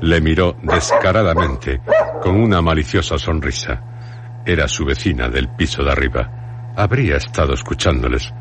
le 0.00 0.20
miró 0.20 0.56
descaradamente 0.62 1.80
con 2.20 2.40
una 2.40 2.60
maliciosa 2.60 3.18
sonrisa. 3.18 4.42
Era 4.44 4.68
su 4.68 4.84
vecina 4.84 5.28
del 5.28 5.48
piso 5.48 5.82
de 5.82 5.92
arriba. 5.92 6.72
Habría 6.76 7.16
estado 7.16 7.54
escuchándoles, 7.54 8.32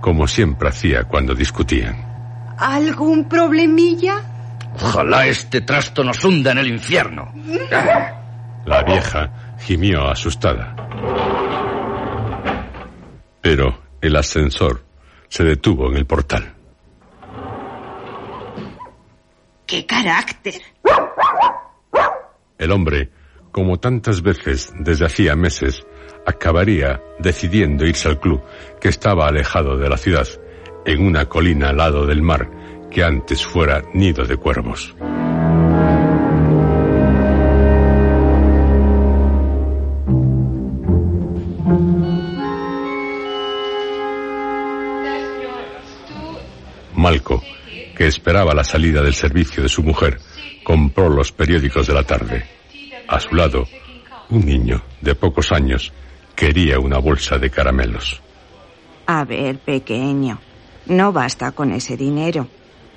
como 0.00 0.26
siempre 0.26 0.68
hacía 0.68 1.04
cuando 1.04 1.34
discutían. 1.34 2.54
¿Algún 2.58 3.28
problemilla? 3.28 4.33
Ojalá 4.80 5.26
este 5.26 5.60
trasto 5.60 6.02
nos 6.02 6.24
hunda 6.24 6.52
en 6.52 6.58
el 6.58 6.68
infierno. 6.68 7.32
La 8.66 8.82
vieja 8.82 9.56
gimió 9.60 10.08
asustada. 10.08 10.74
Pero 13.40 13.82
el 14.00 14.16
ascensor 14.16 14.84
se 15.28 15.44
detuvo 15.44 15.90
en 15.90 15.96
el 15.96 16.06
portal. 16.06 16.54
¡Qué 19.66 19.86
carácter! 19.86 20.60
El 22.58 22.70
hombre, 22.72 23.10
como 23.50 23.78
tantas 23.78 24.22
veces 24.22 24.72
desde 24.78 25.06
hacía 25.06 25.36
meses, 25.36 25.86
acabaría 26.26 27.00
decidiendo 27.18 27.86
irse 27.86 28.08
al 28.08 28.20
club 28.20 28.42
que 28.80 28.88
estaba 28.88 29.26
alejado 29.26 29.76
de 29.76 29.88
la 29.88 29.96
ciudad, 29.96 30.26
en 30.86 31.06
una 31.06 31.26
colina 31.26 31.70
al 31.70 31.76
lado 31.78 32.06
del 32.06 32.22
mar 32.22 32.48
que 32.94 33.02
antes 33.02 33.44
fuera 33.44 33.82
nido 33.92 34.24
de 34.24 34.36
cuervos. 34.36 34.94
Malco, 46.94 47.42
que 47.96 48.06
esperaba 48.06 48.54
la 48.54 48.62
salida 48.62 49.02
del 49.02 49.12
servicio 49.12 49.60
de 49.60 49.68
su 49.68 49.82
mujer, 49.82 50.20
compró 50.62 51.08
los 51.08 51.32
periódicos 51.32 51.88
de 51.88 51.94
la 51.94 52.04
tarde. 52.04 52.46
A 53.08 53.18
su 53.18 53.34
lado, 53.34 53.66
un 54.30 54.46
niño 54.46 54.80
de 55.00 55.16
pocos 55.16 55.50
años 55.50 55.92
quería 56.36 56.78
una 56.78 56.98
bolsa 56.98 57.38
de 57.38 57.50
caramelos. 57.50 58.22
A 59.06 59.24
ver, 59.24 59.58
pequeño, 59.58 60.38
no 60.86 61.12
basta 61.12 61.50
con 61.50 61.72
ese 61.72 61.96
dinero. 61.96 62.48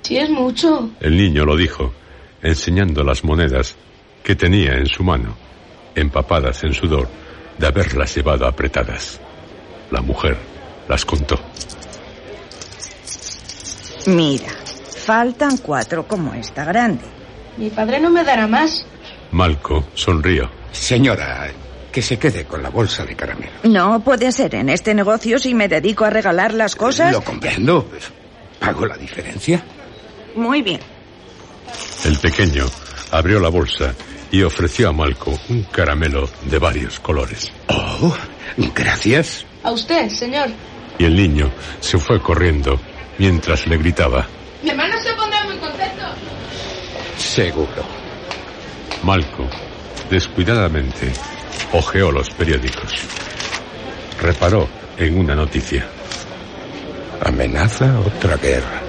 Sí, 0.08 0.16
es 0.16 0.30
mucho. 0.30 0.88
El 1.00 1.18
niño 1.18 1.44
lo 1.44 1.54
dijo, 1.54 1.92
enseñando 2.42 3.04
las 3.04 3.24
monedas 3.24 3.76
que 4.24 4.34
tenía 4.34 4.72
en 4.72 4.86
su 4.86 5.04
mano, 5.04 5.36
empapadas 5.94 6.64
en 6.64 6.72
sudor 6.72 7.06
de 7.58 7.66
haberlas 7.66 8.14
llevado 8.16 8.46
apretadas. 8.46 9.20
La 9.90 10.00
mujer 10.00 10.38
las 10.88 11.04
contó. 11.04 11.38
Mira, 14.06 14.50
faltan 15.04 15.58
cuatro 15.58 16.08
como 16.08 16.32
esta 16.32 16.64
grande. 16.64 17.04
Mi 17.58 17.68
padre 17.68 18.00
no 18.00 18.08
me 18.08 18.24
dará 18.24 18.46
más. 18.46 18.86
Malco 19.32 19.88
sonrió. 19.92 20.50
Señora, 20.72 21.48
que 21.92 22.00
se 22.00 22.18
quede 22.18 22.46
con 22.46 22.62
la 22.62 22.70
bolsa 22.70 23.04
de 23.04 23.14
caramelo. 23.14 23.52
No 23.64 24.00
puede 24.00 24.32
ser 24.32 24.54
en 24.54 24.70
este 24.70 24.94
negocio 24.94 25.38
si 25.38 25.52
me 25.52 25.68
dedico 25.68 26.06
a 26.06 26.10
regalar 26.10 26.54
las 26.54 26.76
cosas. 26.76 27.12
Lo 27.12 27.20
comprendo. 27.20 27.86
¿Pago 28.58 28.86
la 28.86 28.96
diferencia? 28.96 29.62
Muy 30.38 30.62
bien. 30.62 30.80
El 32.04 32.16
pequeño 32.18 32.64
abrió 33.10 33.40
la 33.40 33.48
bolsa 33.48 33.92
y 34.30 34.42
ofreció 34.42 34.88
a 34.88 34.92
Malco 34.92 35.36
un 35.48 35.64
caramelo 35.64 36.28
de 36.44 36.58
varios 36.58 37.00
colores. 37.00 37.50
Oh, 37.66 38.16
gracias. 38.72 39.44
A 39.64 39.72
usted, 39.72 40.08
señor. 40.10 40.48
Y 40.96 41.04
el 41.04 41.16
niño 41.16 41.50
se 41.80 41.98
fue 41.98 42.22
corriendo 42.22 42.80
mientras 43.18 43.66
le 43.66 43.78
gritaba. 43.78 44.28
Mi 44.62 44.70
hermano 44.70 44.94
se 45.02 45.12
pondrá 45.14 45.42
muy 45.44 45.56
contento. 45.56 46.04
Seguro. 47.16 47.84
Malco, 49.02 49.48
descuidadamente, 50.08 51.12
hojeó 51.72 52.12
los 52.12 52.30
periódicos. 52.30 52.92
Reparó 54.22 54.68
en 54.96 55.18
una 55.18 55.34
noticia. 55.34 55.84
Amenaza 57.24 57.98
otra 57.98 58.36
guerra. 58.36 58.87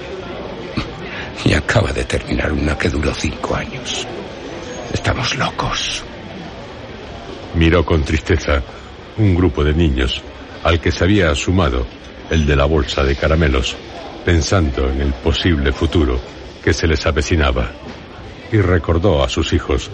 Y 1.44 1.54
acaba 1.54 1.92
de 1.92 2.04
terminar 2.04 2.52
una 2.52 2.76
que 2.76 2.88
duró 2.88 3.12
cinco 3.14 3.54
años. 3.54 4.06
Estamos 4.92 5.36
locos. 5.36 6.04
Miró 7.54 7.84
con 7.84 8.02
tristeza 8.04 8.62
un 9.16 9.34
grupo 9.34 9.64
de 9.64 9.74
niños 9.74 10.22
al 10.62 10.80
que 10.80 10.92
se 10.92 11.04
había 11.04 11.34
sumado 11.34 11.86
el 12.30 12.46
de 12.46 12.56
la 12.56 12.64
bolsa 12.64 13.02
de 13.02 13.16
caramelos, 13.16 13.76
pensando 14.24 14.88
en 14.88 15.00
el 15.00 15.12
posible 15.14 15.72
futuro 15.72 16.20
que 16.62 16.72
se 16.72 16.86
les 16.86 17.04
avecinaba. 17.06 17.70
Y 18.52 18.58
recordó 18.58 19.24
a 19.24 19.28
sus 19.28 19.52
hijos 19.52 19.90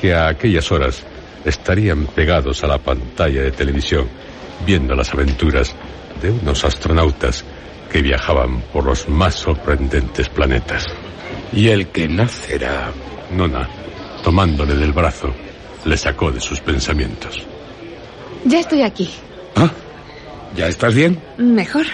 que 0.00 0.14
a 0.14 0.28
aquellas 0.28 0.70
horas 0.72 1.02
estarían 1.44 2.06
pegados 2.06 2.64
a 2.64 2.66
la 2.66 2.78
pantalla 2.78 3.42
de 3.42 3.52
televisión 3.52 4.08
viendo 4.64 4.94
las 4.94 5.12
aventuras 5.12 5.74
de 6.20 6.30
unos 6.30 6.64
astronautas 6.64 7.44
que 7.96 8.02
viajaban 8.02 8.60
por 8.74 8.84
los 8.84 9.08
más 9.08 9.36
sorprendentes 9.36 10.28
planetas. 10.28 10.84
Y 11.50 11.68
el 11.68 11.86
que 11.88 12.06
nacerá. 12.06 12.92
Nona, 13.30 13.66
tomándole 14.22 14.74
del 14.74 14.92
brazo, 14.92 15.32
le 15.86 15.96
sacó 15.96 16.30
de 16.30 16.38
sus 16.38 16.60
pensamientos. 16.60 17.42
Ya 18.44 18.60
estoy 18.60 18.82
aquí. 18.82 19.08
¿Ah? 19.54 19.70
¿Ya 20.54 20.68
estás 20.68 20.94
bien? 20.94 21.18
Mejor. 21.38 21.86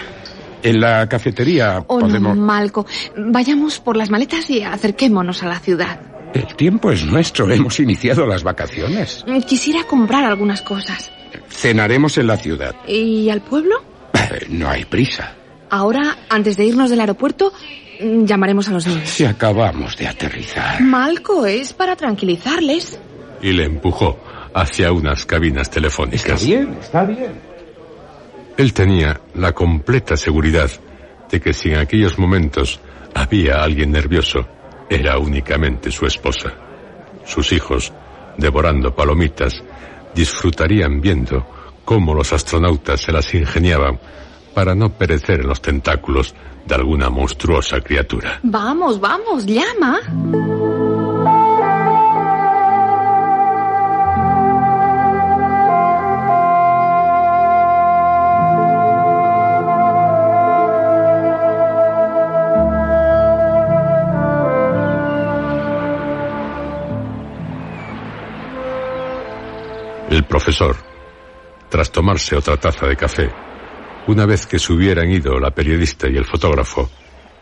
En 0.61 0.81
la 0.81 1.07
cafetería 1.07 1.85
Oh, 1.87 1.99
podemos... 1.99 2.35
no, 2.35 2.43
Malco. 2.43 2.85
Vayamos 3.15 3.79
por 3.79 3.95
las 3.95 4.09
maletas 4.09 4.49
y 4.49 4.61
acerquémonos 4.61 5.41
a 5.43 5.47
la 5.47 5.59
ciudad. 5.59 6.01
El 6.33 6.53
tiempo 6.57 6.91
es 6.91 7.05
nuestro. 7.05 7.49
Hemos 7.49 7.79
iniciado 7.79 8.27
las 8.27 8.43
vacaciones. 8.43 9.23
Quisiera 9.47 9.85
comprar 9.85 10.25
algunas 10.25 10.61
cosas. 10.63 11.13
Cenaremos 11.47 12.17
en 12.17 12.27
la 12.27 12.35
ciudad. 12.35 12.75
¿Y 12.89 13.29
al 13.29 13.39
pueblo? 13.39 13.75
No 14.49 14.69
hay 14.69 14.83
prisa. 14.83 15.35
Ahora, 15.73 16.19
antes 16.29 16.55
de 16.55 16.65
irnos 16.65 16.91
del 16.91 16.99
aeropuerto, 16.99 17.51
mm, 17.99 18.25
llamaremos 18.25 18.67
a 18.69 18.73
los 18.73 18.85
niños. 18.85 19.09
Si 19.09 19.25
acabamos 19.25 19.97
de 19.97 20.07
aterrizar. 20.07 20.79
Malco, 20.83 21.47
es 21.47 21.73
para 21.73 21.95
tranquilizarles. 21.95 22.99
Y 23.41 23.53
le 23.53 23.63
empujó 23.63 24.19
hacia 24.53 24.91
unas 24.91 25.25
cabinas 25.25 25.71
telefónicas. 25.71 26.43
Está 26.43 26.45
bien, 26.45 26.77
está 26.79 27.03
bien. 27.05 27.41
Él 28.55 28.71
tenía 28.71 29.19
la 29.33 29.53
completa 29.53 30.15
seguridad 30.15 30.69
de 31.31 31.41
que 31.41 31.53
si 31.53 31.69
en 31.69 31.79
aquellos 31.79 32.19
momentos 32.19 32.79
había 33.15 33.63
alguien 33.63 33.91
nervioso, 33.91 34.47
era 34.87 35.17
únicamente 35.17 35.89
su 35.89 36.05
esposa. 36.05 36.53
Sus 37.25 37.51
hijos, 37.51 37.91
devorando 38.37 38.93
palomitas, 38.93 39.63
disfrutarían 40.13 41.01
viendo 41.01 41.47
cómo 41.83 42.13
los 42.13 42.31
astronautas 42.31 43.01
se 43.01 43.11
las 43.11 43.33
ingeniaban 43.33 43.99
para 44.53 44.75
no 44.75 44.89
perecer 44.89 45.41
en 45.41 45.47
los 45.47 45.61
tentáculos 45.61 46.33
de 46.65 46.75
alguna 46.75 47.09
monstruosa 47.09 47.81
criatura. 47.81 48.39
Vamos, 48.43 48.99
vamos, 48.99 49.45
llama. 49.45 49.99
El 70.09 70.25
profesor, 70.25 70.75
tras 71.69 71.91
tomarse 71.91 72.35
otra 72.35 72.55
taza 72.57 72.85
de 72.85 72.95
café, 72.95 73.31
una 74.07 74.25
vez 74.25 74.45
que 74.47 74.59
se 74.59 74.73
hubieran 74.73 75.09
ido 75.09 75.39
la 75.39 75.51
periodista 75.51 76.07
y 76.09 76.17
el 76.17 76.25
fotógrafo, 76.25 76.89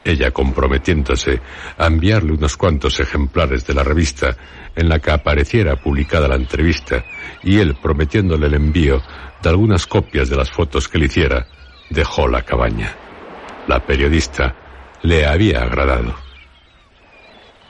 ella 0.03 0.31
comprometiéndose 0.31 1.41
a 1.77 1.85
enviarle 1.85 2.33
unos 2.33 2.57
cuantos 2.57 2.99
ejemplares 2.99 3.65
de 3.65 3.73
la 3.73 3.83
revista 3.83 4.35
en 4.75 4.89
la 4.89 4.99
que 4.99 5.11
apareciera 5.11 5.75
publicada 5.75 6.27
la 6.27 6.35
entrevista 6.35 7.03
y 7.43 7.59
él 7.59 7.75
prometiéndole 7.81 8.47
el 8.47 8.55
envío 8.55 9.01
de 9.41 9.49
algunas 9.49 9.85
copias 9.85 10.29
de 10.29 10.37
las 10.37 10.51
fotos 10.51 10.87
que 10.87 10.97
le 10.97 11.05
hiciera, 11.05 11.47
dejó 11.89 12.27
la 12.27 12.41
cabaña. 12.43 12.95
La 13.67 13.79
periodista 13.79 14.55
le 15.03 15.25
había 15.25 15.63
agradado. 15.63 16.15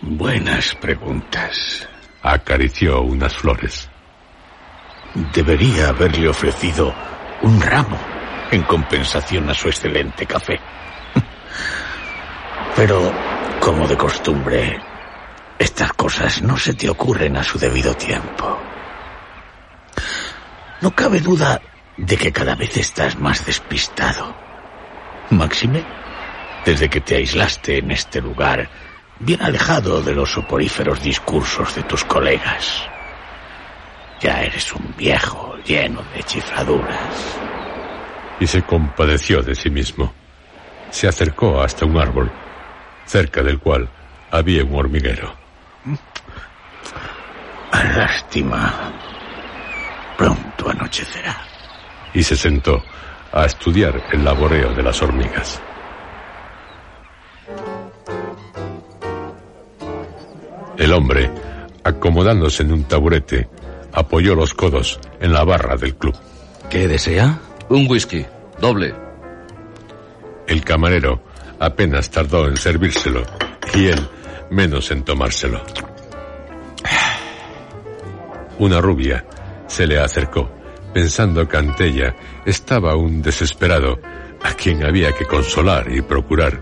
Buenas 0.02 0.76
preguntas. 0.76 1.88
Acarició 2.24 3.02
unas 3.02 3.36
flores. 3.36 3.90
Debería 5.34 5.90
haberle 5.90 6.30
ofrecido 6.30 6.94
un 7.42 7.62
ramo 7.62 8.21
en 8.52 8.64
compensación 8.64 9.50
a 9.50 9.54
su 9.54 9.70
excelente 9.70 10.26
café. 10.26 10.60
Pero, 12.76 13.12
como 13.60 13.88
de 13.88 13.98
costumbre, 13.98 14.80
estas 15.58 15.94
cosas 15.94 16.42
no 16.42 16.58
se 16.58 16.74
te 16.74 16.90
ocurren 16.90 17.38
a 17.38 17.44
su 17.44 17.58
debido 17.58 17.94
tiempo. 17.96 18.60
No 20.82 20.92
cabe 20.96 21.20
duda 21.20 21.62
de 21.98 22.18
que 22.18 22.32
cada 22.32 22.56
vez 22.56 22.76
estás 22.78 23.18
más 23.18 23.46
despistado. 23.46 24.36
Máxime, 25.30 25.84
desde 26.66 26.90
que 26.90 27.02
te 27.02 27.16
aislaste 27.16 27.78
en 27.78 27.92
este 27.92 28.22
lugar, 28.22 28.70
bien 29.20 29.42
alejado 29.42 30.02
de 30.02 30.14
los 30.14 30.32
soporíferos 30.32 31.02
discursos 31.02 31.76
de 31.76 31.84
tus 31.84 32.04
colegas. 32.04 32.84
Ya 34.20 34.42
eres 34.42 34.74
un 34.74 34.94
viejo 34.98 35.56
lleno 35.66 36.04
de 36.16 36.24
chifladuras. 36.24 37.41
Y 38.42 38.48
se 38.48 38.64
compadeció 38.64 39.44
de 39.44 39.54
sí 39.54 39.70
mismo. 39.70 40.12
Se 40.90 41.08
acercó 41.08 41.62
hasta 41.62 41.86
un 41.86 41.96
árbol, 41.98 42.32
cerca 43.06 43.44
del 43.44 43.60
cual 43.60 43.88
había 44.32 44.64
un 44.64 44.76
hormiguero. 44.76 45.34
Lástima. 47.72 48.92
Pronto 50.18 50.70
anochecerá. 50.70 51.38
Y 52.16 52.24
se 52.24 52.36
sentó 52.36 52.84
a 53.32 53.46
estudiar 53.46 54.04
el 54.12 54.26
laboreo 54.26 54.74
de 54.74 54.84
las 54.84 55.02
hormigas. 55.04 55.62
El 60.78 60.92
hombre, 60.94 61.32
acomodándose 61.84 62.64
en 62.64 62.74
un 62.74 62.86
taburete, 62.86 63.48
apoyó 63.94 64.34
los 64.34 64.56
codos 64.56 65.00
en 65.20 65.32
la 65.32 65.44
barra 65.44 65.76
del 65.78 65.96
club. 65.96 66.16
¿Qué 66.72 66.88
desea? 66.88 67.40
Un 67.72 67.90
whisky, 67.90 68.26
doble. 68.60 68.94
El 70.46 70.62
camarero 70.62 71.24
apenas 71.58 72.12
tardó 72.12 72.50
en 72.50 72.58
servírselo 72.58 73.24
y 73.74 73.86
él 73.86 74.10
menos 74.50 74.92
en 74.92 75.04
tomárselo. 75.04 75.64
Una 78.60 78.82
rubia 78.82 79.26
se 79.68 79.88
le 79.88 80.00
acercó, 80.00 80.52
pensando 80.94 81.48
que 81.48 81.56
ante 81.56 81.86
ella 81.86 82.14
estaba 82.46 82.98
un 82.98 83.22
desesperado 83.22 84.00
a 84.44 84.52
quien 84.52 84.86
había 84.86 85.14
que 85.14 85.24
consolar 85.24 85.90
y 85.94 86.02
procurar 86.02 86.62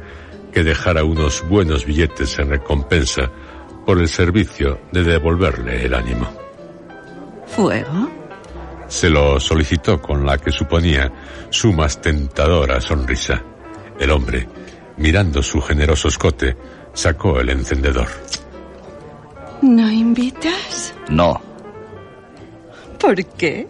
que 0.54 0.64
dejara 0.64 1.04
unos 1.04 1.44
buenos 1.50 1.88
billetes 1.88 2.38
en 2.38 2.52
recompensa 2.52 3.32
por 3.84 3.98
el 3.98 4.10
servicio 4.10 4.80
de 4.92 5.04
devolverle 5.04 5.86
el 5.86 5.96
ánimo. 5.96 6.32
¿Fuego? 7.48 8.19
Se 8.90 9.10
lo 9.10 9.40
solicitó 9.40 10.02
con 10.02 10.26
la 10.26 10.38
que 10.40 10.52
suponía 10.52 11.12
su 11.52 11.72
más 11.72 12.02
tentadora 12.02 12.82
sonrisa. 12.82 13.42
El 14.00 14.10
hombre, 14.10 14.48
mirando 14.98 15.44
su 15.44 15.62
generoso 15.62 16.08
escote, 16.08 16.58
sacó 16.94 17.40
el 17.40 17.50
encendedor. 17.50 18.08
¿No 19.62 19.90
invitas? 19.92 20.96
No. 21.10 21.40
¿Por 23.00 23.24
qué? 23.36 23.68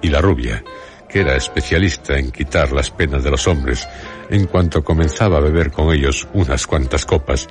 Y 0.00 0.08
la 0.08 0.20
rubia, 0.20 0.64
que 1.08 1.20
era 1.20 1.36
especialista 1.36 2.16
en 2.16 2.32
quitar 2.32 2.72
las 2.72 2.90
penas 2.90 3.22
de 3.22 3.30
los 3.30 3.46
hombres, 3.46 3.86
en 4.30 4.46
cuanto 4.46 4.82
comenzaba 4.82 5.36
a 5.36 5.42
beber 5.42 5.70
con 5.70 5.92
ellos 5.94 6.26
unas 6.32 6.66
cuantas 6.66 7.04
copas, 7.04 7.48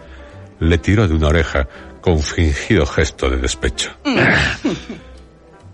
le 0.59 0.79
tiró 0.79 1.07
de 1.07 1.13
una 1.13 1.27
oreja 1.27 1.67
con 2.01 2.19
fingido 2.19 2.87
gesto 2.87 3.29
de 3.29 3.37
despecho. 3.37 3.91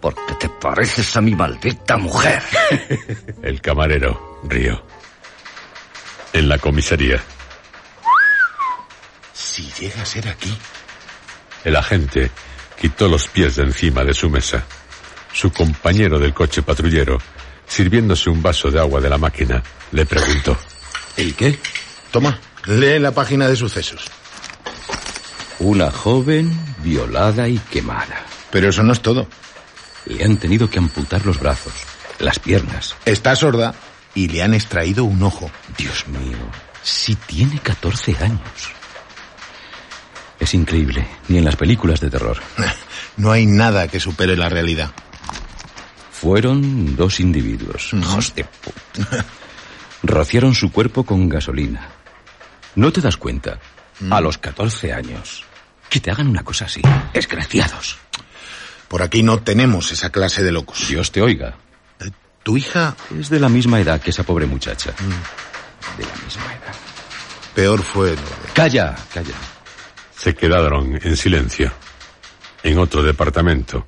Porque 0.02 0.36
te 0.40 0.50
pareces 0.50 1.16
a 1.18 1.22
mi 1.22 1.36
maldita 1.36 1.98
mujer. 1.98 2.42
El 3.42 3.62
camarero 3.62 4.40
rió. 4.44 4.84
En 6.34 6.48
la 6.50 6.58
comisaría, 6.60 7.22
Si 9.34 9.72
llega 9.80 10.02
a 10.02 10.06
ser 10.06 10.28
aquí. 10.28 10.56
el 11.64 11.76
agente 11.76 12.30
quitó 12.80 13.08
los 13.08 13.28
pies 13.28 13.56
de 13.56 13.64
encima 13.64 14.04
de 14.04 14.14
su 14.14 14.30
mesa. 14.30 14.64
Su 15.34 15.52
compañero 15.52 16.20
del 16.20 16.34
coche 16.34 16.62
patrullero, 16.62 17.18
sirviéndose 17.68 18.30
un 18.30 18.42
vaso 18.42 18.70
de 18.70 18.80
agua 18.80 19.02
de 19.02 19.10
la 19.10 19.18
máquina, 19.18 19.64
le 19.92 20.06
preguntó. 20.06 20.58
¿Y 21.18 21.32
qué? 21.34 21.60
Toma, 22.12 22.40
lee 22.66 23.00
la 23.00 23.12
página 23.12 23.48
de 23.48 23.56
sucesos. 23.56 24.06
Una 25.60 25.90
joven 25.92 26.52
violada 26.84 27.48
y 27.48 27.58
quemada. 27.58 28.26
Pero 28.52 28.70
eso 28.70 28.84
no 28.84 28.94
es 28.94 29.02
todo. 29.02 29.28
Le 30.08 30.24
han 30.24 30.38
tenido 30.38 30.70
que 30.70 30.80
amputar 30.80 31.26
los 31.26 31.40
brazos, 31.40 31.74
las 32.20 32.40
piernas. 32.40 32.96
Está 33.06 33.36
sorda 33.36 33.74
y 34.16 34.28
le 34.28 34.42
han 34.42 34.54
extraído 34.54 35.04
un 35.04 35.22
ojo. 35.22 35.52
Dios 35.78 36.08
mío, 36.08 36.38
si 36.82 37.16
tiene 37.16 37.60
14 37.60 38.16
años. 38.22 38.72
Es 40.40 40.54
increíble, 40.54 41.08
ni 41.28 41.40
en 41.40 41.46
las 41.46 41.56
películas 41.56 42.00
de 42.00 42.10
terror. 42.10 42.38
No 43.18 43.32
hay 43.32 43.48
nada 43.48 43.88
que 43.88 44.00
supere 44.00 44.38
la 44.38 44.48
realidad. 44.48 44.92
Fueron 46.12 46.96
dos 46.96 47.20
individuos, 47.20 47.92
hijos 47.94 48.36
de 48.36 48.44
puta. 48.44 49.26
Rociaron 50.04 50.54
su 50.54 50.72
cuerpo 50.72 51.04
con 51.04 51.28
gasolina. 51.28 51.90
¿No 52.76 52.94
te 52.94 53.02
das 53.02 53.18
cuenta? 53.18 53.60
A 54.12 54.22
los 54.22 54.38
14 54.38 54.94
años. 54.94 55.44
Que 55.90 56.00
te 56.00 56.12
hagan 56.12 56.28
una 56.28 56.44
cosa 56.44 56.66
así. 56.66 56.82
Desgraciados. 57.12 57.98
Por 58.88 59.02
aquí 59.02 59.24
no 59.24 59.40
tenemos 59.40 59.92
esa 59.92 60.10
clase 60.10 60.44
de 60.44 60.52
locos. 60.52 60.88
Dios 60.88 61.12
te 61.12 61.22
oiga. 61.22 61.56
Tu 62.44 62.56
hija 62.56 62.96
Es 63.20 63.30
de 63.30 63.42
la 63.42 63.50
misma 63.50 63.82
edad 63.82 64.00
que 64.00 64.12
esa 64.12 64.24
pobre 64.24 64.46
muchacha. 64.46 64.92
De 65.98 66.04
la 66.06 66.16
misma 66.24 66.46
edad. 66.46 66.76
peor 67.54 67.82
fue 67.82 68.12
lo 68.12 68.16
de... 68.16 68.54
Calla, 68.54 68.96
calla. 69.14 69.36
Se 70.16 70.34
quedaron 70.34 70.98
en 71.02 71.18
silencio. 71.18 71.72
En 72.64 72.78
otro 72.78 73.04
departamento, 73.04 73.86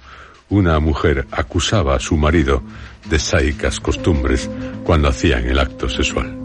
una 0.49 0.79
mujer 0.79 1.27
acusaba 1.31 1.95
a 1.95 1.99
su 1.99 2.17
marido 2.17 2.61
de 3.05 3.19
sáicas 3.19 3.79
costumbres 3.79 4.49
cuando 4.83 5.07
hacían 5.07 5.45
el 5.45 5.59
acto 5.59 5.87
sexual. 5.89 6.38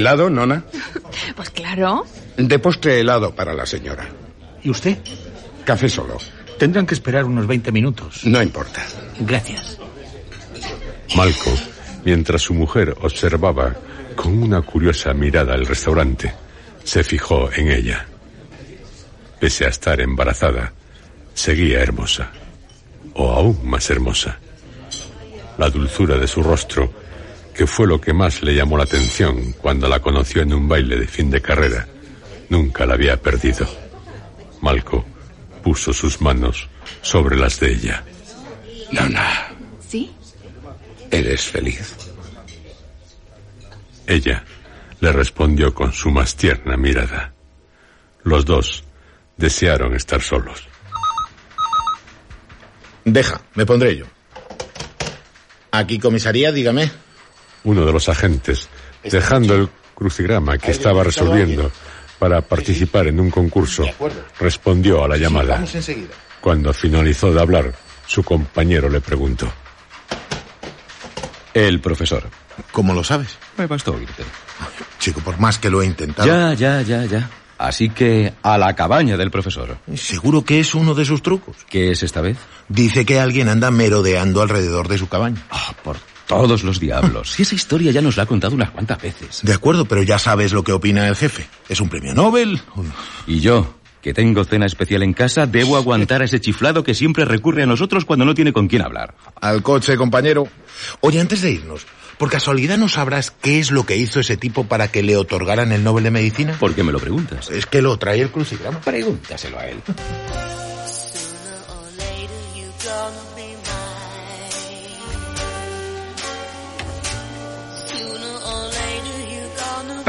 ¿Helado, 0.00 0.30
nona? 0.30 0.64
Pues 1.36 1.50
claro. 1.50 2.06
De 2.38 2.58
postre 2.58 3.00
helado 3.00 3.34
para 3.34 3.52
la 3.52 3.66
señora. 3.66 4.08
¿Y 4.62 4.70
usted? 4.70 4.96
Café 5.64 5.90
solo. 5.90 6.16
Tendrán 6.58 6.86
que 6.86 6.94
esperar 6.94 7.24
unos 7.26 7.46
20 7.46 7.70
minutos. 7.70 8.24
No 8.24 8.42
importa. 8.42 8.82
Gracias. 9.20 9.78
Malco, 11.16 11.50
mientras 12.04 12.40
su 12.40 12.54
mujer 12.54 12.96
observaba 13.02 13.76
con 14.16 14.42
una 14.42 14.62
curiosa 14.62 15.12
mirada 15.12 15.54
el 15.54 15.66
restaurante, 15.66 16.32
se 16.82 17.04
fijó 17.04 17.50
en 17.52 17.70
ella. 17.70 18.06
Pese 19.38 19.66
a 19.66 19.68
estar 19.68 20.00
embarazada, 20.00 20.72
seguía 21.34 21.80
hermosa, 21.80 22.30
o 23.14 23.30
aún 23.30 23.68
más 23.68 23.90
hermosa. 23.90 24.38
La 25.58 25.68
dulzura 25.68 26.16
de 26.16 26.26
su 26.26 26.42
rostro, 26.42 26.90
que 27.60 27.66
fue 27.66 27.86
lo 27.86 28.00
que 28.00 28.14
más 28.14 28.42
le 28.42 28.54
llamó 28.54 28.78
la 28.78 28.84
atención 28.84 29.52
cuando 29.52 29.86
la 29.86 30.00
conoció 30.00 30.40
en 30.40 30.54
un 30.54 30.66
baile 30.66 30.96
de 30.96 31.06
fin 31.06 31.30
de 31.30 31.42
carrera, 31.42 31.86
nunca 32.48 32.86
la 32.86 32.94
había 32.94 33.20
perdido. 33.20 33.68
Malco 34.62 35.04
puso 35.62 35.92
sus 35.92 36.22
manos 36.22 36.70
sobre 37.02 37.36
las 37.36 37.60
de 37.60 37.72
ella. 37.74 38.02
Nona, 38.92 39.48
¿Sí? 39.86 40.10
eres 41.10 41.42
feliz. 41.42 41.96
Ella 44.06 44.42
le 45.00 45.12
respondió 45.12 45.74
con 45.74 45.92
su 45.92 46.10
más 46.10 46.34
tierna 46.36 46.78
mirada. 46.78 47.34
Los 48.22 48.46
dos 48.46 48.84
desearon 49.36 49.94
estar 49.94 50.22
solos. 50.22 50.66
Deja, 53.04 53.42
me 53.54 53.66
pondré 53.66 53.98
yo. 53.98 54.06
Aquí 55.72 55.98
comisaría, 55.98 56.52
dígame. 56.52 56.90
Uno 57.64 57.84
de 57.84 57.92
los 57.92 58.08
agentes, 58.08 58.68
dejando 59.02 59.54
el 59.54 59.68
crucigrama 59.94 60.58
que 60.58 60.70
estaba 60.70 61.04
resolviendo 61.04 61.70
para 62.18 62.40
participar 62.42 63.06
en 63.06 63.20
un 63.20 63.30
concurso, 63.30 63.84
respondió 64.38 65.04
a 65.04 65.08
la 65.08 65.16
llamada. 65.16 65.64
Cuando 66.40 66.72
finalizó 66.72 67.32
de 67.32 67.40
hablar, 67.40 67.72
su 68.06 68.22
compañero 68.22 68.88
le 68.88 69.00
preguntó. 69.00 69.50
El 71.52 71.80
profesor. 71.80 72.28
¿Cómo 72.72 72.94
lo 72.94 73.02
sabes? 73.02 73.38
Me 73.56 73.66
bastó 73.66 73.94
oírte. 73.94 74.22
Chico, 74.98 75.20
por 75.20 75.38
más 75.38 75.58
que 75.58 75.70
lo 75.70 75.82
he 75.82 75.86
intentado. 75.86 76.28
Ya, 76.28 76.54
ya, 76.54 76.82
ya, 76.82 77.04
ya. 77.04 77.30
Así 77.58 77.90
que 77.90 78.32
a 78.42 78.56
la 78.56 78.74
cabaña 78.74 79.16
del 79.18 79.30
profesor. 79.30 79.76
Seguro 79.94 80.44
que 80.44 80.60
es 80.60 80.74
uno 80.74 80.94
de 80.94 81.04
sus 81.04 81.22
trucos. 81.22 81.56
¿Qué 81.68 81.90
es 81.90 82.02
esta 82.02 82.22
vez? 82.22 82.38
Dice 82.68 83.04
que 83.04 83.20
alguien 83.20 83.48
anda 83.48 83.70
merodeando 83.70 84.40
alrededor 84.40 84.88
de 84.88 84.96
su 84.96 85.08
cabaña. 85.08 85.44
Ah, 85.50 85.74
por 85.82 85.98
todos 86.30 86.62
los 86.62 86.78
diablos. 86.78 87.32
Si 87.32 87.42
esa 87.42 87.56
historia 87.56 87.90
ya 87.90 88.00
nos 88.00 88.16
la 88.16 88.22
ha 88.22 88.26
contado 88.26 88.54
unas 88.54 88.70
cuantas 88.70 89.02
veces. 89.02 89.40
De 89.42 89.52
acuerdo, 89.52 89.84
pero 89.84 90.02
ya 90.02 90.18
sabes 90.18 90.52
lo 90.52 90.62
que 90.62 90.72
opina 90.72 91.08
el 91.08 91.16
jefe. 91.16 91.46
¿Es 91.68 91.80
un 91.80 91.88
premio 91.88 92.14
Nobel? 92.14 92.60
Y 93.26 93.40
yo, 93.40 93.74
que 94.00 94.14
tengo 94.14 94.44
cena 94.44 94.66
especial 94.66 95.02
en 95.02 95.12
casa, 95.12 95.46
debo 95.46 95.76
aguantar 95.76 96.22
a 96.22 96.26
ese 96.26 96.40
chiflado 96.40 96.84
que 96.84 96.94
siempre 96.94 97.24
recurre 97.24 97.64
a 97.64 97.66
nosotros 97.66 98.04
cuando 98.04 98.24
no 98.24 98.34
tiene 98.34 98.52
con 98.52 98.68
quién 98.68 98.82
hablar. 98.82 99.16
Al 99.40 99.62
coche, 99.62 99.96
compañero. 99.96 100.46
Oye, 101.00 101.20
antes 101.20 101.42
de 101.42 101.50
irnos, 101.50 101.84
¿por 102.16 102.30
casualidad 102.30 102.78
no 102.78 102.88
sabrás 102.88 103.32
qué 103.32 103.58
es 103.58 103.72
lo 103.72 103.84
que 103.84 103.96
hizo 103.96 104.20
ese 104.20 104.36
tipo 104.36 104.64
para 104.64 104.86
que 104.88 105.02
le 105.02 105.16
otorgaran 105.16 105.72
el 105.72 105.82
Nobel 105.82 106.04
de 106.04 106.10
Medicina? 106.12 106.56
¿Por 106.60 106.76
qué 106.76 106.84
me 106.84 106.92
lo 106.92 107.00
preguntas? 107.00 107.50
Es 107.50 107.66
que 107.66 107.82
lo 107.82 107.98
trae 107.98 108.20
el 108.20 108.30
crucigrama. 108.30 108.80
Pregúntaselo 108.80 109.58
a 109.58 109.66
él. 109.66 109.78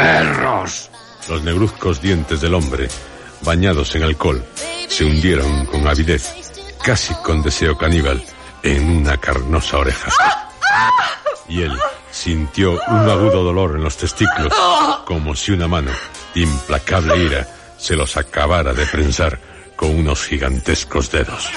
¡Perros! 0.02 0.90
Los 1.30 1.44
negruzcos 1.44 2.02
dientes 2.02 2.42
del 2.42 2.56
hombre, 2.56 2.88
bañados 3.42 3.94
en 3.94 4.02
alcohol, 4.02 4.44
se 4.88 5.06
hundieron 5.06 5.68
con 5.68 5.88
avidez, 5.88 6.34
casi 6.84 7.14
con 7.24 7.44
deseo 7.44 7.78
caníbal, 7.78 8.24
en 8.64 8.98
una 8.98 9.18
carnosa 9.18 9.78
oreja. 9.78 10.12
Y 11.48 11.62
él 11.62 11.78
sintió 12.10 12.80
un 12.88 13.10
agudo 13.10 13.44
dolor 13.44 13.76
en 13.76 13.84
los 13.84 13.96
testículos, 13.96 14.52
como 15.06 15.36
si 15.36 15.52
una 15.52 15.68
mano, 15.68 15.92
de 16.34 16.42
implacable 16.42 17.18
ira, 17.18 17.48
se 17.78 17.96
los 17.96 18.18
acabara 18.18 18.74
de 18.74 18.86
prensar 18.88 19.40
con 19.76 19.96
unos 19.96 20.26
gigantescos 20.26 21.12
dedos. 21.12 21.48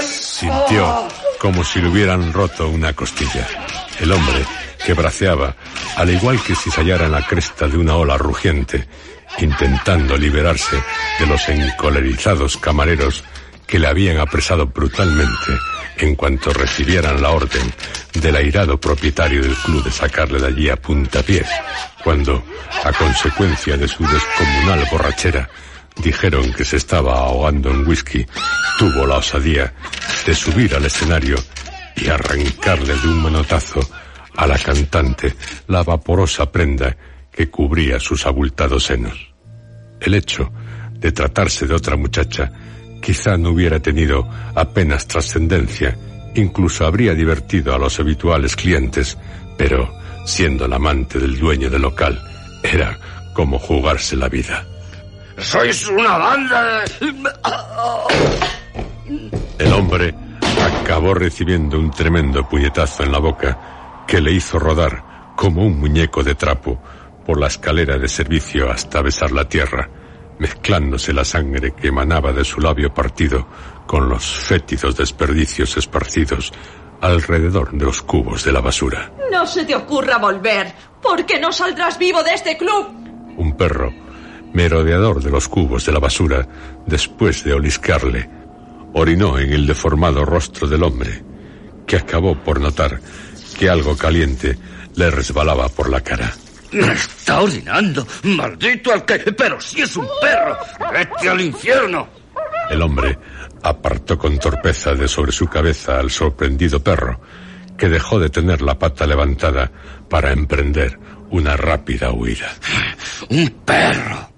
Sintió 0.00 1.08
como 1.40 1.64
si 1.64 1.80
le 1.80 1.88
hubieran 1.88 2.34
roto 2.34 2.68
una 2.68 2.92
costilla. 2.92 3.48
El 3.98 4.12
hombre, 4.12 4.44
que 4.84 4.92
braceaba, 4.92 5.56
al 5.96 6.10
igual 6.10 6.38
que 6.42 6.54
si 6.54 6.70
se 6.70 6.82
hallara 6.82 7.06
en 7.06 7.12
la 7.12 7.26
cresta 7.26 7.66
de 7.66 7.78
una 7.78 7.96
ola 7.96 8.18
rugiente, 8.18 8.86
intentando 9.38 10.18
liberarse 10.18 10.76
de 11.18 11.26
los 11.26 11.48
encolerizados 11.48 12.58
camareros 12.58 13.24
que 13.66 13.78
le 13.78 13.86
habían 13.86 14.18
apresado 14.18 14.66
brutalmente 14.66 15.52
en 15.96 16.14
cuanto 16.14 16.52
recibieran 16.52 17.22
la 17.22 17.30
orden 17.30 17.72
del 18.12 18.36
airado 18.36 18.78
propietario 18.78 19.40
del 19.40 19.54
club 19.54 19.82
de 19.82 19.92
sacarle 19.92 20.40
de 20.40 20.46
allí 20.46 20.68
a 20.68 20.76
puntapiés, 20.76 21.48
cuando, 22.04 22.44
a 22.84 22.92
consecuencia 22.92 23.78
de 23.78 23.88
su 23.88 24.04
descomunal 24.04 24.86
borrachera, 24.90 25.48
dijeron 26.02 26.52
que 26.52 26.64
se 26.64 26.76
estaba 26.76 27.18
ahogando 27.18 27.70
en 27.70 27.86
whisky, 27.86 28.26
tuvo 28.78 29.06
la 29.06 29.16
osadía 29.16 29.72
de 30.26 30.34
subir 30.34 30.74
al 30.74 30.84
escenario 30.84 31.36
y 31.96 32.08
arrancarle 32.08 32.94
de 32.94 33.08
un 33.08 33.22
manotazo 33.22 33.80
a 34.36 34.46
la 34.46 34.58
cantante 34.58 35.34
la 35.68 35.82
vaporosa 35.82 36.50
prenda 36.50 36.96
que 37.30 37.50
cubría 37.50 38.00
sus 38.00 38.26
abultados 38.26 38.84
senos. 38.84 39.32
El 40.00 40.14
hecho 40.14 40.50
de 40.92 41.12
tratarse 41.12 41.66
de 41.66 41.74
otra 41.74 41.96
muchacha 41.96 42.52
quizá 43.02 43.36
no 43.36 43.50
hubiera 43.50 43.80
tenido 43.80 44.28
apenas 44.54 45.06
trascendencia, 45.06 45.96
incluso 46.34 46.86
habría 46.86 47.14
divertido 47.14 47.74
a 47.74 47.78
los 47.78 47.98
habituales 47.98 48.56
clientes, 48.56 49.16
pero, 49.56 49.92
siendo 50.24 50.68
la 50.68 50.76
amante 50.76 51.18
del 51.18 51.38
dueño 51.38 51.70
del 51.70 51.82
local, 51.82 52.20
era 52.62 52.98
como 53.34 53.58
jugarse 53.58 54.16
la 54.16 54.28
vida. 54.28 54.66
¡Sois 55.42 55.88
una 55.88 56.18
banda 56.18 56.80
de... 56.80 56.84
El 59.58 59.72
hombre 59.72 60.14
acabó 60.82 61.14
recibiendo 61.14 61.78
un 61.78 61.90
tremendo 61.90 62.48
puñetazo 62.48 63.02
en 63.02 63.12
la 63.12 63.18
boca 63.18 64.04
que 64.06 64.20
le 64.20 64.32
hizo 64.32 64.58
rodar 64.58 65.32
como 65.36 65.64
un 65.64 65.78
muñeco 65.78 66.22
de 66.22 66.34
trapo 66.34 66.80
por 67.24 67.40
la 67.40 67.46
escalera 67.46 67.98
de 67.98 68.08
servicio 68.08 68.70
hasta 68.70 69.02
besar 69.02 69.32
la 69.32 69.48
tierra, 69.48 69.88
mezclándose 70.38 71.12
la 71.12 71.24
sangre 71.24 71.74
que 71.74 71.88
emanaba 71.88 72.32
de 72.32 72.44
su 72.44 72.60
labio 72.60 72.92
partido 72.92 73.46
con 73.86 74.08
los 74.08 74.24
fétidos 74.24 74.96
desperdicios 74.96 75.76
esparcidos 75.76 76.52
alrededor 77.00 77.72
de 77.72 77.84
los 77.84 78.02
cubos 78.02 78.44
de 78.44 78.52
la 78.52 78.60
basura. 78.60 79.12
No 79.32 79.46
se 79.46 79.64
te 79.64 79.74
ocurra 79.74 80.18
volver, 80.18 80.72
porque 81.02 81.40
no 81.40 81.52
saldrás 81.52 81.98
vivo 81.98 82.22
de 82.22 82.34
este 82.34 82.56
club. 82.56 82.88
Un 83.36 83.56
perro, 83.56 83.92
merodeador 84.52 85.22
de 85.22 85.30
los 85.30 85.48
cubos 85.48 85.86
de 85.86 85.92
la 85.92 85.98
basura, 85.98 86.46
después 86.86 87.44
de 87.44 87.54
oliscarle, 87.54 88.28
orinó 88.94 89.38
en 89.38 89.52
el 89.52 89.66
deformado 89.66 90.24
rostro 90.24 90.66
del 90.66 90.82
hombre, 90.82 91.22
que 91.86 91.96
acabó 91.96 92.34
por 92.36 92.60
notar 92.60 93.00
que 93.58 93.68
algo 93.68 93.96
caliente 93.96 94.56
le 94.94 95.10
resbalaba 95.10 95.68
por 95.68 95.88
la 95.90 96.00
cara. 96.00 96.32
Me 96.72 96.92
está 96.92 97.40
orinando, 97.40 98.06
maldito 98.22 98.92
al 98.92 99.04
que... 99.04 99.18
Pero 99.18 99.60
si 99.60 99.82
es 99.82 99.96
un 99.96 100.06
perro, 100.20 100.56
vete 100.92 101.28
al 101.28 101.40
infierno. 101.40 102.08
El 102.70 102.82
hombre 102.82 103.18
apartó 103.62 104.16
con 104.16 104.38
torpeza 104.38 104.94
de 104.94 105.08
sobre 105.08 105.32
su 105.32 105.46
cabeza 105.48 105.98
al 105.98 106.10
sorprendido 106.10 106.82
perro, 106.82 107.20
que 107.76 107.88
dejó 107.88 108.20
de 108.20 108.30
tener 108.30 108.62
la 108.62 108.78
pata 108.78 109.06
levantada 109.06 109.70
para 110.08 110.32
emprender 110.32 110.98
una 111.30 111.56
rápida 111.56 112.12
huida. 112.12 112.52
Un 113.28 113.48
perro. 113.64 114.29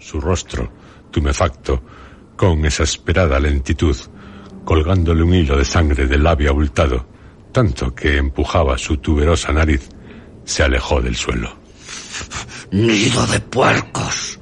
Su 0.00 0.20
rostro, 0.20 0.72
tumefacto, 1.10 1.82
con 2.36 2.64
exasperada 2.64 3.38
lentitud, 3.38 3.96
colgándole 4.64 5.22
un 5.22 5.34
hilo 5.34 5.56
de 5.56 5.64
sangre 5.64 6.06
del 6.06 6.22
labio 6.22 6.50
abultado, 6.50 7.06
tanto 7.52 7.94
que 7.94 8.16
empujaba 8.16 8.78
su 8.78 8.96
tuberosa 8.96 9.52
nariz, 9.52 9.88
se 10.44 10.62
alejó 10.62 11.00
del 11.02 11.16
suelo. 11.16 11.54
Nido 12.70 13.26
de 13.26 13.40
puercos. 13.40 14.40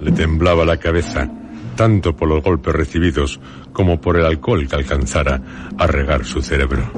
Le 0.00 0.12
temblaba 0.12 0.64
la 0.64 0.78
cabeza, 0.78 1.28
tanto 1.76 2.16
por 2.16 2.28
los 2.28 2.42
golpes 2.42 2.74
recibidos 2.74 3.38
como 3.72 4.00
por 4.00 4.18
el 4.18 4.24
alcohol 4.24 4.66
que 4.66 4.76
alcanzara 4.76 5.70
a 5.78 5.86
regar 5.86 6.24
su 6.24 6.40
cerebro. 6.40 6.90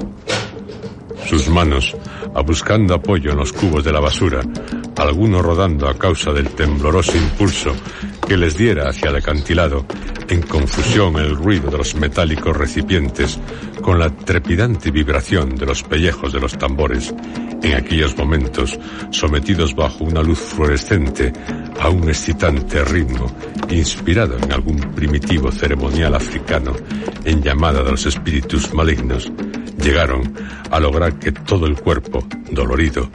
Sus 1.25 1.49
manos, 1.49 1.95
a 2.35 2.41
buscando 2.41 2.93
apoyo 2.93 3.31
en 3.31 3.37
los 3.37 3.53
cubos 3.53 3.83
de 3.83 3.91
la 3.91 3.99
basura, 3.99 4.41
algunos 4.97 5.41
rodando 5.41 5.87
a 5.87 5.97
causa 5.97 6.31
del 6.31 6.49
tembloroso 6.49 7.17
impulso 7.17 7.73
que 8.27 8.37
les 8.37 8.57
diera 8.57 8.89
hacia 8.89 9.09
el 9.09 9.17
acantilado, 9.17 9.85
en 10.29 10.41
confusión 10.41 11.17
el 11.17 11.35
ruido 11.35 11.69
de 11.69 11.77
los 11.77 11.95
metálicos 11.95 12.55
recipientes 12.55 13.39
con 13.83 13.99
la 13.99 14.09
trepidante 14.09 14.89
vibración 14.91 15.55
de 15.55 15.65
los 15.65 15.83
pellejos 15.83 16.31
de 16.31 16.39
los 16.39 16.57
tambores, 16.57 17.13
en 17.61 17.73
aquellos 17.75 18.17
momentos 18.17 18.79
sometidos 19.11 19.75
bajo 19.75 20.05
una 20.05 20.23
luz 20.23 20.39
fluorescente 20.39 21.33
a 21.79 21.89
un 21.89 22.07
excitante 22.07 22.83
ritmo 22.85 23.27
inspirado 23.69 24.37
en 24.37 24.51
algún 24.53 24.79
primitivo 24.95 25.51
ceremonial 25.51 26.15
africano 26.15 26.73
en 27.25 27.43
llamada 27.43 27.83
de 27.83 27.91
los 27.91 28.05
espíritus 28.05 28.73
malignos, 28.73 29.29
llegaron 29.77 30.33
a 30.71 30.79
lograr 30.79 31.19
que 31.19 31.33
todo 31.33 31.67
el 31.67 31.75
cuerpo, 31.75 32.25
dolorido, 32.51 33.09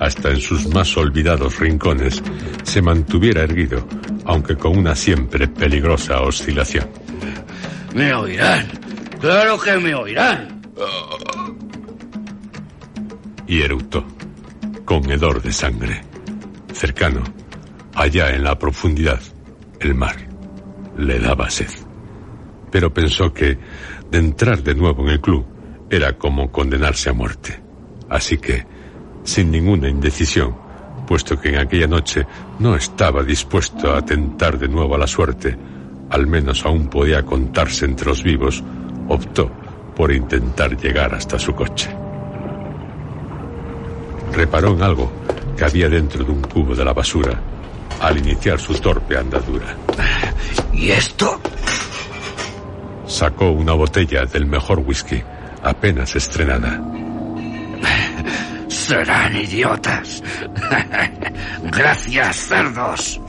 hasta 0.00 0.30
en 0.30 0.40
sus 0.40 0.66
más 0.66 0.96
olvidados 0.96 1.60
rincones, 1.60 2.20
se 2.64 2.82
mantuviera 2.82 3.42
erguido, 3.42 3.86
aunque 4.24 4.56
con 4.56 4.76
una 4.76 4.96
siempre 4.96 5.46
peligrosa 5.46 6.20
oscilación. 6.22 6.88
Me 7.94 8.12
oirán. 8.12 8.81
Claro 9.22 9.56
que 9.56 9.78
me 9.78 9.94
oirán. 9.94 10.60
Y 13.46 13.62
eructó, 13.62 14.04
con 14.84 15.08
hedor 15.08 15.40
de 15.40 15.52
sangre. 15.52 16.00
Cercano, 16.72 17.22
allá 17.94 18.34
en 18.34 18.42
la 18.42 18.58
profundidad, 18.58 19.20
el 19.78 19.94
mar 19.94 20.16
le 20.96 21.20
daba 21.20 21.48
sed. 21.50 21.70
Pero 22.72 22.92
pensó 22.92 23.32
que 23.32 23.56
de 24.10 24.18
entrar 24.18 24.60
de 24.60 24.74
nuevo 24.74 25.04
en 25.04 25.10
el 25.10 25.20
club 25.20 25.46
era 25.88 26.18
como 26.18 26.50
condenarse 26.50 27.10
a 27.10 27.12
muerte. 27.12 27.62
Así 28.08 28.38
que, 28.38 28.66
sin 29.22 29.52
ninguna 29.52 29.88
indecisión, 29.88 30.56
puesto 31.06 31.40
que 31.40 31.50
en 31.50 31.58
aquella 31.58 31.86
noche 31.86 32.26
no 32.58 32.74
estaba 32.74 33.22
dispuesto 33.22 33.92
a 33.92 33.98
atentar 33.98 34.58
de 34.58 34.66
nuevo 34.66 34.96
a 34.96 34.98
la 34.98 35.06
suerte, 35.06 35.56
al 36.10 36.26
menos 36.26 36.66
aún 36.66 36.88
podía 36.88 37.22
contarse 37.22 37.84
entre 37.84 38.08
los 38.08 38.24
vivos, 38.24 38.64
optó 39.12 39.50
por 39.94 40.12
intentar 40.12 40.76
llegar 40.76 41.14
hasta 41.14 41.38
su 41.38 41.54
coche. 41.54 41.90
Reparó 44.32 44.72
en 44.72 44.82
algo 44.82 45.12
que 45.56 45.64
había 45.64 45.88
dentro 45.88 46.24
de 46.24 46.32
un 46.32 46.42
cubo 46.42 46.74
de 46.74 46.84
la 46.84 46.92
basura 46.92 47.38
al 48.00 48.18
iniciar 48.18 48.58
su 48.58 48.74
torpe 48.74 49.16
andadura. 49.16 49.76
¿Y 50.72 50.90
esto? 50.90 51.40
Sacó 53.06 53.50
una 53.50 53.74
botella 53.74 54.24
del 54.24 54.46
mejor 54.46 54.80
whisky, 54.80 55.22
apenas 55.62 56.16
estrenada. 56.16 56.80
Serán 58.68 59.36
idiotas. 59.36 60.22
Gracias, 61.64 62.36
cerdos. 62.36 63.20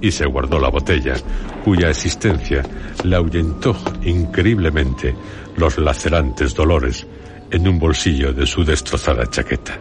Y 0.00 0.10
se 0.10 0.26
guardó 0.26 0.58
la 0.58 0.68
botella, 0.68 1.14
cuya 1.64 1.90
existencia 1.90 2.62
le 3.04 3.16
ahuyentó 3.16 3.76
increíblemente 4.02 5.14
los 5.56 5.78
lacerantes 5.78 6.54
dolores 6.54 7.06
en 7.50 7.66
un 7.66 7.78
bolsillo 7.78 8.32
de 8.32 8.46
su 8.46 8.64
destrozada 8.64 9.26
chaqueta. 9.26 9.78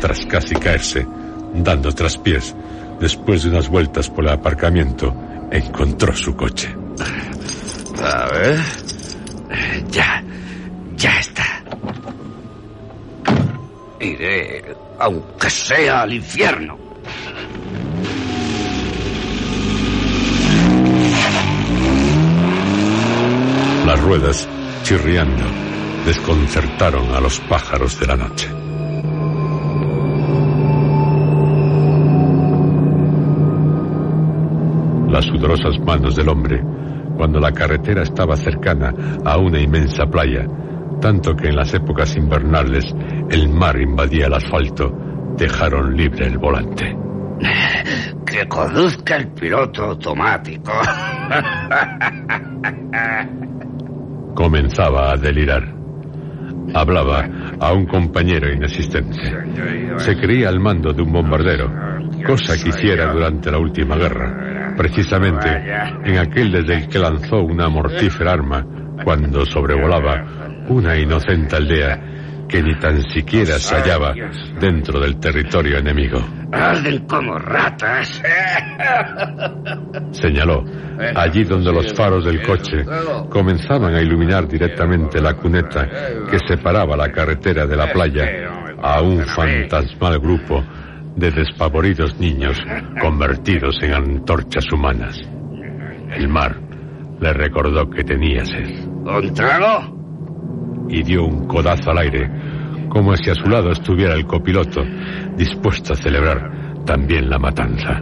Tras 0.00 0.26
casi 0.26 0.54
caerse, 0.56 1.06
dando 1.54 1.92
traspiés, 1.92 2.54
después 3.00 3.42
de 3.42 3.50
unas 3.50 3.68
vueltas 3.68 4.10
por 4.10 4.24
el 4.24 4.30
aparcamiento, 4.30 5.14
encontró 5.50 6.14
su 6.14 6.36
coche. 6.36 6.74
A 8.02 8.28
ver. 8.32 8.58
Ya. 9.90 10.22
Ya 10.96 11.18
está. 11.18 11.44
Iré, 14.00 14.64
aunque 14.98 15.50
sea 15.50 16.02
al 16.02 16.12
infierno. 16.14 16.78
Las 23.86 24.02
ruedas, 24.02 24.48
chirriando, 24.82 25.44
desconcertaron 26.04 27.14
a 27.14 27.20
los 27.20 27.38
pájaros 27.38 28.00
de 28.00 28.06
la 28.08 28.16
noche. 28.16 28.48
Las 35.08 35.24
sudorosas 35.26 35.78
manos 35.86 36.16
del 36.16 36.28
hombre, 36.28 36.60
cuando 37.16 37.38
la 37.38 37.52
carretera 37.52 38.02
estaba 38.02 38.36
cercana 38.36 38.92
a 39.24 39.38
una 39.38 39.60
inmensa 39.60 40.04
playa, 40.06 40.48
tanto 41.00 41.36
que 41.36 41.46
en 41.46 41.54
las 41.54 41.72
épocas 41.72 42.16
invernales 42.16 42.92
el 43.30 43.48
mar 43.50 43.80
invadía 43.80 44.26
el 44.26 44.34
asfalto, 44.34 44.90
dejaron 45.36 45.96
libre 45.96 46.26
el 46.26 46.38
volante. 46.38 46.92
Que 48.26 48.48
conduzca 48.48 49.16
el 49.16 49.28
piloto 49.28 49.84
automático. 49.84 50.72
Comenzaba 54.36 55.12
a 55.12 55.16
delirar. 55.16 55.64
Hablaba 56.74 57.26
a 57.58 57.72
un 57.72 57.86
compañero 57.86 58.52
inexistente. 58.52 59.18
Se 59.96 60.14
creía 60.16 60.50
al 60.50 60.60
mando 60.60 60.92
de 60.92 61.02
un 61.02 61.10
bombardero, 61.10 61.72
cosa 62.24 62.54
que 62.62 62.68
hiciera 62.68 63.12
durante 63.12 63.50
la 63.50 63.58
última 63.58 63.96
guerra, 63.96 64.74
precisamente 64.76 65.48
en 66.04 66.18
aquel 66.18 66.52
desde 66.52 66.74
el 66.74 66.88
que 66.88 66.98
lanzó 66.98 67.42
una 67.42 67.68
mortífera 67.70 68.34
arma 68.34 68.64
cuando 69.02 69.46
sobrevolaba 69.46 70.64
una 70.68 70.98
inocente 70.98 71.56
aldea 71.56 72.15
que 72.48 72.62
ni 72.62 72.78
tan 72.78 73.02
siquiera 73.10 73.58
se 73.58 73.74
hallaba 73.74 74.14
dentro 74.60 75.00
del 75.00 75.18
territorio 75.18 75.78
enemigo. 75.78 76.18
Arden 76.52 77.06
como 77.06 77.38
ratas. 77.38 78.22
Señaló, 80.12 80.64
allí 81.14 81.44
donde 81.44 81.72
los 81.72 81.92
faros 81.92 82.24
del 82.24 82.42
coche 82.42 82.84
comenzaban 83.28 83.94
a 83.94 84.00
iluminar 84.00 84.46
directamente 84.46 85.20
la 85.20 85.34
cuneta 85.34 85.88
que 86.30 86.38
separaba 86.46 86.96
la 86.96 87.10
carretera 87.10 87.66
de 87.66 87.76
la 87.76 87.92
playa 87.92 88.26
a 88.80 89.02
un 89.02 89.24
fantasmal 89.26 90.18
grupo 90.18 90.62
de 91.16 91.30
despavoridos 91.30 92.18
niños 92.20 92.58
convertidos 93.00 93.76
en 93.82 93.94
antorchas 93.94 94.70
humanas. 94.70 95.18
El 96.14 96.28
mar 96.28 96.56
le 97.20 97.32
recordó 97.32 97.88
que 97.88 98.04
tenía 98.04 98.44
sed. 98.44 98.86
¿Un 98.86 99.32
trago? 99.34 99.95
Y 100.88 101.02
dio 101.02 101.24
un 101.24 101.46
codazo 101.46 101.90
al 101.90 101.98
aire, 101.98 102.30
como 102.88 103.16
si 103.16 103.30
a 103.30 103.34
su 103.34 103.48
lado 103.48 103.70
estuviera 103.70 104.14
el 104.14 104.26
copiloto, 104.26 104.84
dispuesto 105.36 105.92
a 105.92 105.96
celebrar 105.96 106.84
también 106.84 107.28
la 107.28 107.38
matanza. 107.38 108.00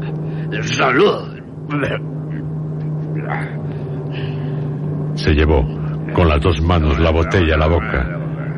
¡Salud! 0.62 1.40
Se 5.14 5.33
llevó 5.33 5.64
con 6.12 6.29
las 6.29 6.40
dos 6.40 6.61
manos 6.61 6.99
la 6.99 7.11
botella 7.11 7.55
a 7.55 7.59
la 7.59 7.66
boca, 7.66 8.07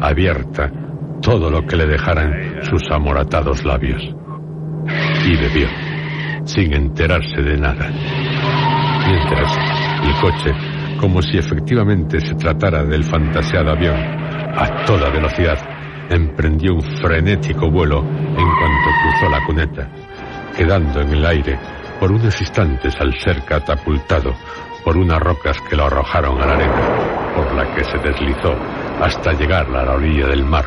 abierta, 0.01 0.71
todo 1.23 1.51
lo 1.51 1.67
que 1.67 1.77
le 1.77 1.87
dejaran 1.87 2.63
sus 2.63 2.83
amoratados 2.91 3.65
labios. 3.65 4.03
Y 5.25 5.37
bebió, 5.37 5.69
sin 6.45 6.75
enterarse 6.75 7.43
de 7.43 7.57
nada. 7.57 7.91
Mientras, 9.07 9.57
el 10.05 10.15
coche 10.21 10.53
como 11.01 11.23
si 11.23 11.39
efectivamente 11.39 12.21
se 12.21 12.35
tratara 12.35 12.85
del 12.85 13.05
fantaseado 13.05 13.71
avión, 13.73 13.97
a 13.97 14.85
toda 14.85 15.11
velocidad, 15.11 15.59
emprendió 16.11 16.75
un 16.75 16.83
frenético 16.83 17.71
vuelo 17.71 18.01
en 18.01 18.35
cuanto 18.35 18.91
cruzó 19.03 19.29
la 19.31 19.45
cuneta, 19.45 19.89
quedando 20.57 21.01
en 21.01 21.11
el 21.11 21.27
aire 21.27 21.59
por 22.01 22.13
unos 22.13 22.41
instantes 22.41 22.95
al 23.01 23.13
ser 23.19 23.43
catapultado 23.45 24.35
por 24.85 24.97
unas 24.97 25.21
rocas 25.21 25.57
que 25.69 25.77
lo 25.77 25.87
arrojaron 25.87 26.41
a 26.41 26.47
la 26.47 26.53
arena, 26.53 27.33
por 27.35 27.55
la 27.55 27.75
que 27.75 27.85
se 27.85 27.99
deslizó 27.99 28.55
hasta 29.01 29.33
llegar 29.33 29.67
a 29.67 29.85
la 29.85 29.95
orilla 29.95 30.29
del 30.29 30.45
mar, 30.45 30.65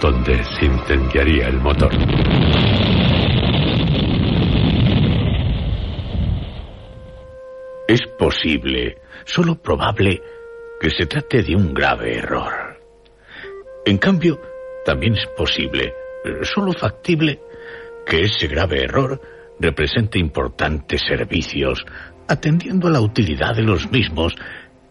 donde 0.00 0.42
se 0.44 0.64
incendiaría 0.64 1.48
el 1.48 1.60
motor. 1.60 1.90
Es 7.90 8.06
posible, 8.06 8.98
solo 9.24 9.56
probable, 9.60 10.22
que 10.80 10.90
se 10.90 11.06
trate 11.06 11.42
de 11.42 11.56
un 11.56 11.74
grave 11.74 12.18
error. 12.18 12.80
En 13.84 13.98
cambio, 13.98 14.40
también 14.84 15.14
es 15.14 15.26
posible, 15.36 15.92
solo 16.42 16.72
factible, 16.72 17.40
que 18.06 18.20
ese 18.20 18.46
grave 18.46 18.84
error 18.84 19.20
represente 19.58 20.20
importantes 20.20 21.00
servicios, 21.00 21.84
atendiendo 22.28 22.86
a 22.86 22.92
la 22.92 23.00
utilidad 23.00 23.56
de 23.56 23.64
los 23.64 23.90
mismos 23.90 24.36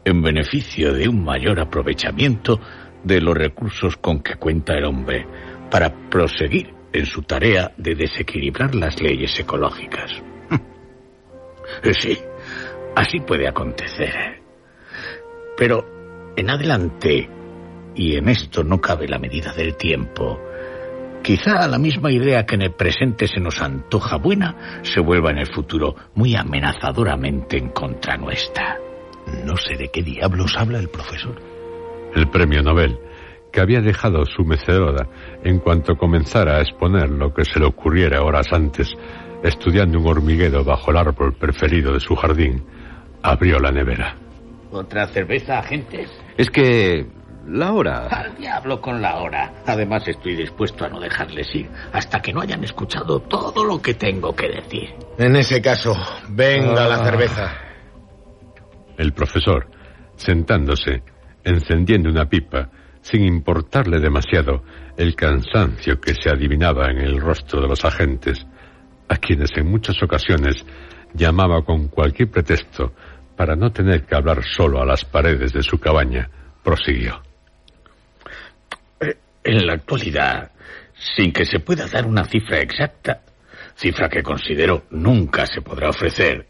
en 0.04 0.22
beneficio 0.22 0.94
de 0.94 1.08
un 1.08 1.24
mayor 1.24 1.62
aprovechamiento 1.62 2.60
de 3.06 3.22
los 3.22 3.34
recursos 3.34 3.96
con 3.96 4.22
que 4.22 4.36
cuenta 4.36 4.74
el 4.74 4.84
hombre 4.84 5.26
para 5.72 6.10
proseguir 6.10 6.74
en 6.92 7.06
su 7.06 7.22
tarea 7.22 7.72
de 7.78 7.96
desequilibrar 7.96 8.76
las 8.76 9.02
leyes 9.02 9.40
ecológicas. 9.40 10.12
Sí, 11.94 12.18
así 12.96 13.20
puede 13.20 13.48
acontecer. 13.48 14.42
Pero 15.58 16.34
en 16.36 16.50
adelante, 16.50 17.30
y 17.96 18.16
en 18.16 18.30
esto 18.30 18.64
no 18.64 18.80
cabe 18.80 19.08
la 19.08 19.20
medida 19.20 19.52
del 19.54 19.76
tiempo, 19.76 20.40
quizá 21.22 21.68
la 21.68 21.78
misma 21.78 22.12
idea 22.12 22.46
que 22.46 22.56
en 22.56 22.62
el 22.62 22.72
presente 22.72 23.28
se 23.28 23.40
nos 23.40 23.62
antoja 23.62 24.18
buena 24.18 24.82
se 24.84 25.02
vuelva 25.02 25.32
en 25.32 25.40
el 25.40 25.54
futuro 25.54 25.96
muy 26.16 26.36
amenazadoramente 26.36 27.58
en 27.58 27.70
contra 27.70 28.18
nuestra. 28.18 28.78
No 29.46 29.58
sé 29.58 29.76
de 29.76 29.90
qué 29.90 30.02
diablos 30.02 30.56
habla 30.58 30.80
el 30.80 30.90
profesor. 30.90 31.36
El 32.16 32.30
premio 32.30 32.64
Nobel, 32.64 32.98
que 33.52 33.62
había 33.62 33.82
dejado 33.82 34.26
su 34.26 34.44
mecedora 34.44 35.08
en 35.44 35.60
cuanto 35.60 35.96
comenzara 35.96 36.58
a 36.58 36.62
exponer 36.62 37.10
lo 37.10 37.34
que 37.34 37.46
se 37.46 37.60
le 37.60 37.66
ocurriera 37.66 38.24
horas 38.24 38.48
antes, 38.52 38.94
estudiando 39.44 40.00
un 40.00 40.08
hormiguero 40.08 40.64
bajo 40.64 40.92
el 40.92 40.98
árbol 40.98 41.34
preferido 41.34 41.94
de 41.94 42.00
su 42.00 42.16
jardín, 42.16 42.64
abrió 43.24 43.60
la 43.60 43.72
nevera. 43.72 44.16
¿Otra 44.72 45.08
cerveza, 45.08 45.60
agentes? 45.60 46.10
Es 46.38 46.50
que 46.50 47.08
la 47.48 47.74
hora. 47.74 48.08
Al 48.08 48.36
diablo 48.36 48.80
con 48.80 49.02
la 49.02 49.18
hora. 49.18 49.64
Además, 49.66 50.08
estoy 50.08 50.36
dispuesto 50.36 50.86
a 50.86 50.90
no 50.90 51.00
dejarles 51.00 51.54
ir 51.56 51.70
hasta 51.92 52.22
que 52.22 52.32
no 52.32 52.42
hayan 52.42 52.64
escuchado 52.64 53.20
todo 53.22 53.66
lo 53.66 53.82
que 53.82 53.96
tengo 53.96 54.36
que 54.36 54.50
decir. 54.50 54.94
En 55.18 55.36
ese 55.36 55.62
caso, 55.62 55.96
venga 56.30 56.88
la 56.88 57.04
cerveza. 57.04 57.52
El 58.98 59.14
profesor, 59.14 59.68
sentándose, 60.16 61.04
encendiendo 61.44 62.10
una 62.10 62.26
pipa, 62.26 62.70
sin 63.02 63.24
importarle 63.24 64.00
demasiado 64.00 64.64
el 64.98 65.16
cansancio 65.16 66.00
que 66.00 66.14
se 66.14 66.30
adivinaba 66.30 66.92
en 66.92 67.00
el 67.00 67.20
rostro 67.20 67.62
de 67.62 67.68
los 67.70 67.84
agentes, 67.86 68.46
a 69.10 69.18
quienes 69.18 69.50
en 69.58 69.68
muchas 69.68 70.02
ocasiones 70.02 70.66
llamaba 71.14 71.64
con 71.64 71.88
cualquier 71.90 72.30
pretexto 72.30 72.94
para 73.36 73.56
no 73.56 73.72
tener 73.72 74.06
que 74.06 74.16
hablar 74.16 74.44
solo 74.44 74.82
a 74.82 74.86
las 74.86 75.04
paredes 75.04 75.52
de 75.52 75.64
su 75.64 75.80
cabaña, 75.80 76.30
prosiguió. 76.64 77.22
En 79.44 79.66
la 79.66 79.74
actualidad, 79.74 80.52
sin 80.94 81.32
que 81.32 81.46
se 81.46 81.60
pueda 81.60 81.88
dar 81.88 82.06
una 82.06 82.26
cifra 82.26 82.60
exacta, 82.60 83.22
cifra 83.76 84.10
que 84.10 84.22
considero 84.22 84.84
nunca 84.92 85.46
se 85.46 85.62
podrá 85.62 85.90
ofrecer, 85.90 86.46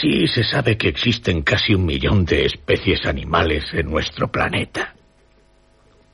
Sí 0.00 0.26
se 0.26 0.42
sabe 0.42 0.76
que 0.76 0.88
existen 0.88 1.42
casi 1.42 1.74
un 1.74 1.84
millón 1.84 2.24
de 2.24 2.46
especies 2.46 3.04
animales 3.04 3.64
en 3.72 3.90
nuestro 3.90 4.30
planeta. 4.30 4.94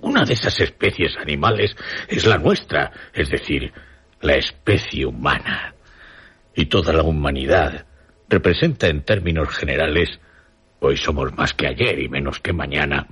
Una 0.00 0.24
de 0.24 0.34
esas 0.34 0.58
especies 0.60 1.16
animales 1.16 1.74
es 2.08 2.26
la 2.26 2.38
nuestra, 2.38 2.92
es 3.12 3.30
decir, 3.30 3.72
la 4.20 4.34
especie 4.34 5.06
humana. 5.06 5.74
Y 6.54 6.66
toda 6.66 6.92
la 6.92 7.02
humanidad 7.02 7.86
representa 8.28 8.88
en 8.88 9.02
términos 9.02 9.48
generales, 9.48 10.18
hoy 10.80 10.96
somos 10.96 11.36
más 11.36 11.54
que 11.54 11.66
ayer 11.68 11.98
y 12.00 12.08
menos 12.08 12.40
que 12.40 12.52
mañana, 12.52 13.06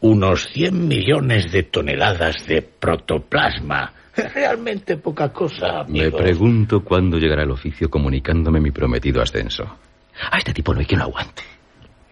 unos 0.00 0.48
100 0.52 0.86
millones 0.88 1.50
de 1.50 1.64
toneladas 1.64 2.46
de 2.46 2.62
protoplasma. 2.62 3.92
Es 4.16 4.32
realmente 4.32 4.96
poca 4.96 5.30
cosa, 5.32 5.84
Me 5.88 6.02
amigo. 6.02 6.18
pregunto 6.18 6.84
cuándo 6.84 7.18
llegará 7.18 7.42
el 7.42 7.50
oficio 7.50 7.90
comunicándome 7.90 8.60
mi 8.60 8.70
prometido 8.70 9.20
ascenso. 9.20 9.64
A 10.30 10.38
este 10.38 10.52
tipo 10.52 10.72
no 10.72 10.80
hay 10.80 10.86
quien 10.86 11.00
lo 11.00 11.06
aguante. 11.06 11.42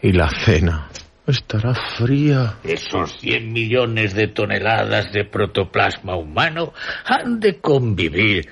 Y 0.03 0.11
la 0.12 0.28
cena 0.28 0.88
estará 1.26 1.74
fría. 1.96 2.54
Esos 2.64 3.18
100 3.20 3.52
millones 3.52 4.14
de 4.14 4.28
toneladas 4.28 5.12
de 5.12 5.24
protoplasma 5.24 6.16
humano 6.16 6.72
han 7.04 7.40
de 7.40 7.60
convivir, 7.60 8.48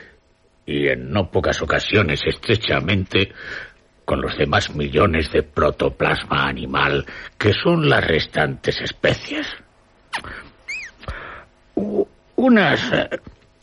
y 0.66 0.88
en 0.88 1.10
no 1.10 1.30
pocas 1.30 1.60
ocasiones 1.62 2.20
estrechamente, 2.24 3.32
con 4.04 4.20
los 4.20 4.36
demás 4.36 4.74
millones 4.74 5.30
de 5.30 5.44
protoplasma 5.44 6.48
animal 6.48 7.06
que 7.38 7.52
son 7.52 7.88
las 7.88 8.04
restantes 8.04 8.80
especies. 8.80 9.46
Unas 12.34 12.92
eh, 12.92 13.08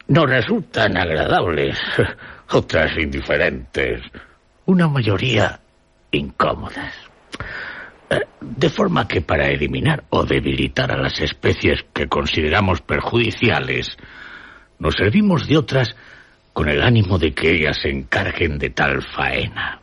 no 0.08 0.26
resultan 0.26 0.98
agradables, 0.98 1.78
otras 2.52 2.98
indiferentes, 2.98 4.02
una 4.66 4.88
mayoría 4.88 5.60
incómodas. 6.12 6.94
De 8.40 8.70
forma 8.70 9.08
que 9.08 9.22
para 9.22 9.50
eliminar 9.50 10.06
o 10.10 10.24
debilitar 10.24 10.92
a 10.92 10.98
las 10.98 11.20
especies 11.20 11.86
que 11.94 12.08
consideramos 12.08 12.82
perjudiciales, 12.82 13.98
nos 14.80 14.96
servimos 14.96 15.48
de 15.48 15.58
otras 15.58 15.96
con 16.54 16.70
el 16.70 16.82
ánimo 16.82 17.20
de 17.20 17.34
que 17.34 17.52
ellas 17.52 17.78
se 17.82 17.90
encarguen 17.90 18.58
de 18.58 18.70
tal 18.70 19.04
faena. 19.04 19.80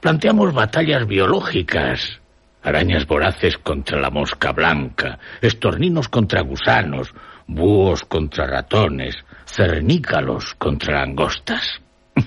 Planteamos 0.00 0.52
batallas 0.52 1.06
biológicas, 1.06 2.20
arañas 2.62 3.06
voraces 3.06 3.58
contra 3.58 4.00
la 4.00 4.10
mosca 4.10 4.52
blanca, 4.52 5.18
estorninos 5.40 6.08
contra 6.08 6.42
gusanos, 6.42 7.12
búhos 7.46 8.04
contra 8.04 8.46
ratones, 8.46 9.16
cernícalos 9.44 10.54
contra 10.54 11.00
langostas. 11.00 11.80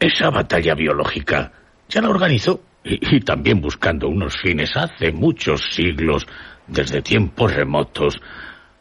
Esa 0.00 0.30
batalla 0.30 0.74
biológica 0.74 1.52
ya 1.88 2.00
la 2.00 2.08
organizó 2.08 2.60
y, 2.84 3.20
también 3.20 3.60
buscando 3.60 4.08
unos 4.08 4.36
fines 4.40 4.70
hace 4.76 5.12
muchos 5.12 5.62
siglos, 5.74 6.26
desde 6.66 7.02
tiempos 7.02 7.54
remotos, 7.54 8.20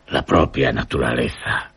la 0.07 0.23
propia 0.25 0.71
naturaleza. 0.71 1.71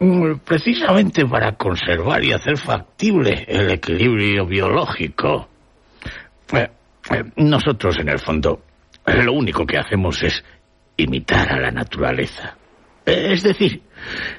Mm, 0.00 0.38
Precisamente 0.44 1.24
para 1.26 1.52
conservar 1.52 2.24
y 2.24 2.32
hacer 2.32 2.58
factible 2.58 3.44
el 3.46 3.70
equilibrio 3.70 4.46
biológico. 4.46 5.48
Eh, 6.52 6.68
eh, 7.10 7.24
Nosotros, 7.36 7.98
en 7.98 8.08
el 8.08 8.18
fondo, 8.18 8.62
lo 9.06 9.32
único 9.32 9.64
que 9.64 9.78
hacemos 9.78 10.22
es 10.22 10.44
imitar 10.96 11.52
a 11.52 11.60
la 11.60 11.70
naturaleza. 11.70 12.56
Eh, 13.06 13.28
Es 13.32 13.42
decir, 13.42 13.82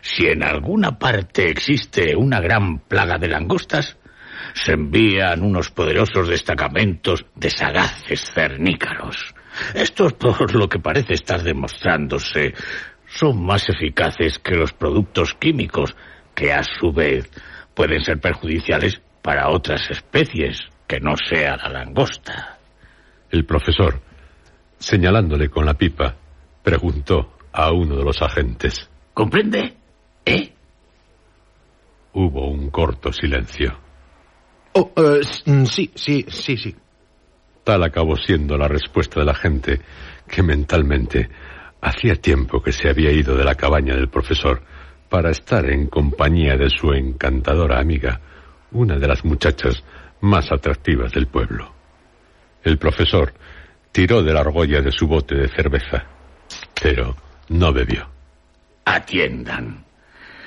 si 0.02 0.28
en 0.28 0.44
alguna 0.44 0.98
parte 0.98 1.50
existe 1.50 2.16
una 2.16 2.40
gran 2.40 2.80
plaga 2.80 3.18
de 3.18 3.28
langostas, 3.28 3.98
se 4.54 4.74
envían 4.74 5.44
unos 5.44 5.70
poderosos 5.70 6.28
destacamentos 6.28 7.26
de 7.36 7.50
sagaces 7.50 8.32
cernícalos. 8.34 9.34
Estos, 9.74 10.14
por 10.14 10.54
lo 10.56 10.68
que 10.68 10.80
parece 10.80 11.14
estar 11.14 11.42
demostrándose, 11.42 12.54
son 13.08 13.46
más 13.46 13.70
eficaces 13.70 14.40
que 14.40 14.56
los 14.56 14.74
productos 14.74 15.34
químicos, 15.36 15.96
que 16.34 16.52
a 16.52 16.64
su 16.64 16.92
vez 16.92 17.30
pueden 17.74 18.04
ser 18.04 18.20
perjudiciales 18.20 19.02
para 19.22 19.50
otras 19.50 19.90
especies, 19.90 20.60
que 20.88 21.00
no 21.00 21.16
sea 21.18 21.56
la 21.58 21.70
langosta. 21.70 22.60
El 23.32 23.46
profesor, 23.46 24.02
señalándole 24.78 25.50
con 25.50 25.66
la 25.66 25.74
pipa, 25.74 26.16
preguntó 26.64 27.38
a 27.52 27.72
uno 27.72 27.96
de 27.96 28.04
los 28.04 28.22
agentes. 28.22 28.90
¿Comprende? 29.14 29.78
¿Eh? 30.26 30.54
Hubo 32.14 32.50
un 32.50 32.70
corto 32.70 33.12
silencio. 33.12 33.85
Oh, 34.78 34.92
eh, 34.98 35.22
mm, 35.46 35.66
sí, 35.66 35.90
sí, 35.96 36.26
sí, 36.28 36.58
sí. 36.58 36.76
Tal 37.64 37.82
acabó 37.82 38.18
siendo 38.18 38.58
la 38.58 38.68
respuesta 38.68 39.22
del 39.22 39.30
agente 39.30 39.80
que 40.28 40.44
mentalmente 40.44 41.30
hacía 41.80 42.16
tiempo 42.16 42.62
que 42.62 42.74
se 42.74 42.90
había 42.90 43.10
ido 43.10 43.38
de 43.38 43.46
la 43.46 43.56
cabaña 43.56 43.96
del 43.96 44.10
profesor 44.10 44.62
para 45.08 45.32
estar 45.32 45.66
en 45.70 45.88
compañía 45.88 46.58
de 46.58 46.70
su 46.70 46.92
encantadora 46.92 47.80
amiga, 47.80 48.20
una 48.72 48.98
de 48.98 49.08
las 49.08 49.24
muchachas 49.24 49.82
más 50.20 50.52
atractivas 50.52 51.14
del 51.14 51.28
pueblo. 51.28 51.74
El 52.62 52.78
profesor 52.78 53.34
tiró 53.94 54.22
de 54.24 54.34
la 54.34 54.42
argolla 54.42 54.82
de 54.82 54.92
su 54.92 55.08
bote 55.08 55.36
de 55.36 55.48
cerveza, 55.48 56.04
pero 56.82 57.16
no 57.48 57.72
bebió. 57.72 58.10
Atiendan. 58.84 59.86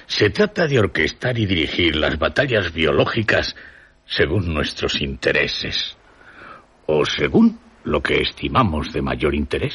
Se 0.07 0.29
trata 0.29 0.66
de 0.66 0.81
orquestar 0.81 1.39
y 1.39 1.47
dirigir 1.47 1.97
las 1.97 2.18
batallas 2.18 2.74
biológicas 2.74 3.57
según 4.09 4.53
nuestros 4.53 5.01
intereses, 5.01 5.97
o 6.87 7.05
según 7.05 7.61
lo 7.85 8.03
que 8.03 8.23
estimamos 8.23 8.93
de 8.93 9.03
mayor 9.03 9.35
interés. 9.35 9.75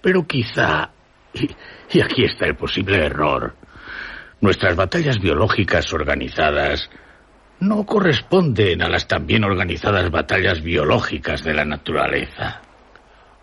Pero 0.00 0.26
quizá, 0.26 0.90
y, 1.32 1.48
y 1.92 2.00
aquí 2.00 2.24
está 2.24 2.46
el 2.46 2.56
posible 2.56 3.04
error, 3.04 3.54
nuestras 4.40 4.74
batallas 4.74 5.20
biológicas 5.20 5.92
organizadas 5.92 6.90
no 7.60 7.86
corresponden 7.86 8.82
a 8.82 8.88
las 8.88 9.06
también 9.06 9.44
organizadas 9.44 10.10
batallas 10.10 10.60
biológicas 10.62 11.44
de 11.44 11.54
la 11.54 11.64
naturaleza. 11.64 12.60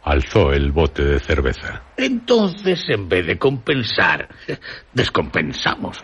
Alzó 0.04 0.52
el 0.52 0.72
bote 0.72 1.04
de 1.04 1.20
cerveza. 1.20 1.84
Entonces, 1.96 2.84
en 2.90 3.08
vez 3.08 3.26
de 3.26 3.38
compensar, 3.38 4.28
descompensamos. 4.94 6.04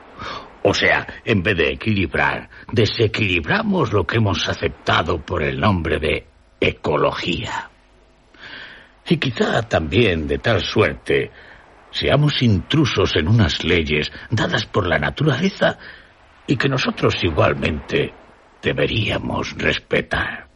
O 0.68 0.74
sea, 0.74 1.06
en 1.24 1.44
vez 1.44 1.58
de 1.58 1.74
equilibrar, 1.74 2.50
desequilibramos 2.72 3.94
lo 3.94 4.04
que 4.04 4.18
hemos 4.18 4.50
aceptado 4.50 5.24
por 5.24 5.44
el 5.44 5.60
nombre 5.60 6.00
de 6.00 6.26
ecología. 6.60 7.70
Y 9.08 9.18
quizá 9.18 9.62
también 9.62 10.28
de 10.28 10.40
tal 10.40 10.64
suerte 10.64 11.30
seamos 11.92 12.42
intrusos 12.42 13.16
en 13.16 13.28
unas 13.28 13.64
leyes 13.64 14.12
dadas 14.32 14.66
por 14.66 14.88
la 14.88 14.98
naturaleza 14.98 15.78
y 16.48 16.58
que 16.58 16.68
nosotros 16.68 17.14
igualmente 17.22 18.12
deberíamos 18.60 19.56
respetar. 19.60 20.48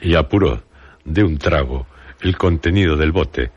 y 0.00 0.14
apuró 0.14 0.64
de 1.04 1.22
un 1.22 1.36
trago 1.36 1.86
el 2.22 2.38
contenido 2.38 2.96
del 2.96 3.12
bote, 3.12 3.52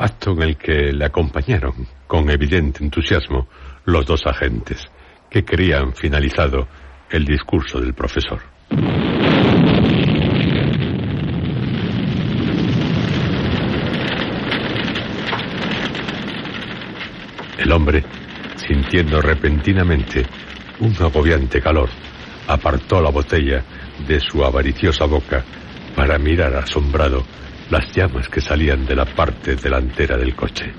acto 0.00 0.32
en 0.32 0.42
el 0.42 0.56
que 0.56 0.92
le 0.92 1.04
acompañaron 1.04 1.74
con 2.06 2.30
evidente 2.30 2.82
entusiasmo 2.82 3.48
los 3.84 4.06
dos 4.06 4.22
agentes, 4.26 4.90
que 5.28 5.44
creían 5.44 5.92
finalizado 5.94 6.66
el 7.10 7.24
discurso 7.26 7.78
del 7.80 7.92
profesor. 7.92 8.40
El 17.58 17.72
hombre, 17.72 18.02
sintiendo 18.56 19.20
repentinamente 19.20 20.24
un 20.80 20.94
agobiante 20.98 21.60
calor, 21.60 21.90
apartó 22.48 23.02
la 23.02 23.10
botella 23.10 23.62
de 24.08 24.18
su 24.18 24.42
avariciosa 24.42 25.04
boca 25.04 25.44
para 25.94 26.18
mirar 26.18 26.56
asombrado 26.56 27.22
las 27.70 27.90
llamas 27.94 28.28
que 28.28 28.40
salían 28.40 28.84
de 28.84 28.96
la 28.96 29.04
parte 29.04 29.54
delantera 29.56 30.16
del 30.16 30.34
coche. 30.34 30.72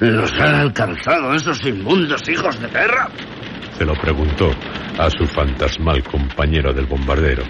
¿Nos 0.00 0.32
han 0.40 0.54
alcanzado 0.54 1.34
esos 1.34 1.64
inmundos 1.64 2.28
hijos 2.28 2.60
de 2.60 2.68
perra? 2.68 3.08
Se 3.76 3.84
lo 3.84 3.94
preguntó 3.94 4.50
a 4.98 5.08
su 5.08 5.24
fantasmal 5.26 6.02
compañero 6.02 6.72
del 6.72 6.86
bombardero, 6.86 7.44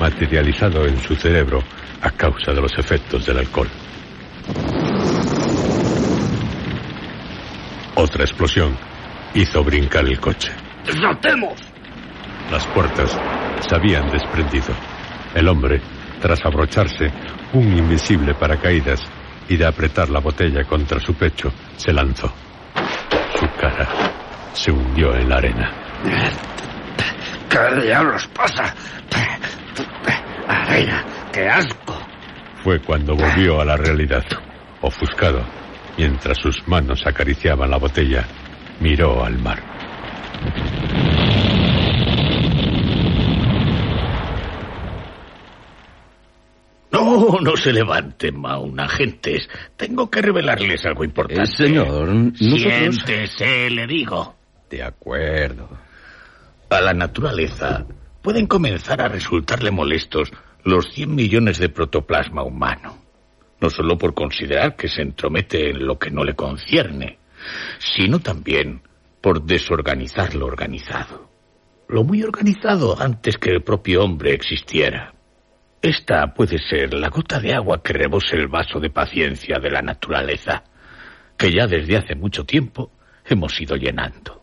materializado 0.00 0.86
en 0.86 0.98
su 0.98 1.14
cerebro 1.14 1.62
a 2.02 2.10
causa 2.10 2.52
de 2.52 2.60
los 2.60 2.76
efectos 2.78 3.26
del 3.26 3.38
alcohol. 3.38 3.68
Otra 7.94 8.24
explosión 8.24 8.76
hizo 9.34 9.62
brincar 9.62 10.04
el 10.06 10.18
coche. 10.18 10.52
¡Saltemos! 10.84 11.54
Las 12.50 12.66
puertas 12.68 13.18
se 13.68 13.74
habían 13.74 14.08
desprendido. 14.10 14.74
El 15.34 15.48
hombre, 15.48 15.80
tras 16.20 16.44
abrocharse 16.44 17.12
un 17.52 17.76
invisible 17.76 18.34
paracaídas 18.34 19.00
y 19.48 19.56
de 19.56 19.66
apretar 19.66 20.08
la 20.10 20.20
botella 20.20 20.64
contra 20.64 21.00
su 21.00 21.14
pecho, 21.14 21.52
se 21.76 21.92
lanzó. 21.92 22.32
Su 23.34 23.46
cara 23.60 23.88
se 24.52 24.70
hundió 24.70 25.14
en 25.14 25.28
la 25.28 25.36
arena. 25.36 25.72
¿Qué 27.48 27.86
diablos 27.86 28.28
pasa? 28.28 28.74
Arena, 30.46 31.04
qué 31.32 31.48
asco. 31.48 31.98
Fue 32.62 32.80
cuando 32.80 33.14
volvió 33.14 33.60
a 33.60 33.64
la 33.64 33.76
realidad. 33.76 34.24
Ofuscado, 34.80 35.44
mientras 35.96 36.38
sus 36.38 36.66
manos 36.68 37.06
acariciaban 37.06 37.70
la 37.70 37.78
botella, 37.78 38.24
miró 38.80 39.24
al 39.24 39.38
mar. 39.38 39.58
No, 47.08 47.40
no 47.40 47.56
se 47.56 47.72
levanten, 47.72 48.38
Maun, 48.38 48.78
agentes. 48.78 49.48
Tengo 49.76 50.10
que 50.10 50.20
revelarles 50.20 50.84
algo 50.84 51.04
importante. 51.04 51.42
Eh, 51.42 51.56
señor, 51.56 52.08
nosotros... 52.08 52.60
Siéntese, 52.60 53.70
le 53.70 53.86
digo. 53.86 54.34
De 54.68 54.82
acuerdo. 54.82 55.68
A 56.68 56.80
la 56.82 56.92
naturaleza 56.92 57.86
pueden 58.20 58.46
comenzar 58.46 59.00
a 59.00 59.08
resultarle 59.08 59.70
molestos 59.70 60.30
los 60.64 60.92
100 60.92 61.14
millones 61.14 61.58
de 61.58 61.70
protoplasma 61.70 62.42
humano. 62.42 62.98
No 63.60 63.70
solo 63.70 63.96
por 63.96 64.12
considerar 64.12 64.76
que 64.76 64.88
se 64.88 65.00
entromete 65.00 65.70
en 65.70 65.86
lo 65.86 65.98
que 65.98 66.10
no 66.10 66.24
le 66.24 66.34
concierne, 66.34 67.18
sino 67.78 68.18
también 68.18 68.82
por 69.22 69.42
desorganizar 69.42 70.34
lo 70.34 70.44
organizado. 70.46 71.30
Lo 71.88 72.04
muy 72.04 72.22
organizado 72.22 73.00
antes 73.00 73.38
que 73.38 73.50
el 73.50 73.62
propio 73.62 74.04
hombre 74.04 74.34
existiera. 74.34 75.14
Esta 75.80 76.34
puede 76.34 76.58
ser 76.58 76.92
la 76.92 77.08
gota 77.08 77.38
de 77.38 77.54
agua 77.54 77.82
que 77.82 77.92
rebose 77.92 78.34
el 78.34 78.48
vaso 78.48 78.80
de 78.80 78.90
paciencia 78.90 79.58
de 79.60 79.70
la 79.70 79.80
naturaleza, 79.80 80.64
que 81.36 81.52
ya 81.52 81.68
desde 81.68 81.96
hace 81.96 82.16
mucho 82.16 82.44
tiempo 82.44 82.90
hemos 83.24 83.60
ido 83.60 83.76
llenando. 83.76 84.42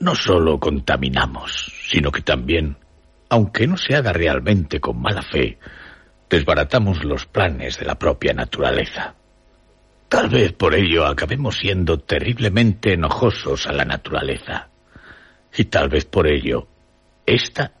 No 0.00 0.14
solo 0.14 0.58
contaminamos, 0.60 1.72
sino 1.88 2.10
que 2.12 2.20
también, 2.20 2.76
aunque 3.30 3.66
no 3.66 3.78
se 3.78 3.94
haga 3.96 4.12
realmente 4.12 4.80
con 4.80 5.00
mala 5.00 5.22
fe, 5.22 5.58
desbaratamos 6.28 7.04
los 7.04 7.24
planes 7.24 7.78
de 7.78 7.86
la 7.86 7.94
propia 7.94 8.34
naturaleza. 8.34 9.14
Tal 10.10 10.28
vez 10.28 10.52
por 10.52 10.74
ello 10.74 11.06
acabemos 11.06 11.56
siendo 11.56 12.00
terriblemente 12.00 12.92
enojosos 12.92 13.66
a 13.66 13.72
la 13.72 13.86
naturaleza. 13.86 14.68
Y 15.56 15.64
tal 15.64 15.88
vez 15.88 16.04
por 16.04 16.26
ello, 16.26 16.68
esta 17.24 17.72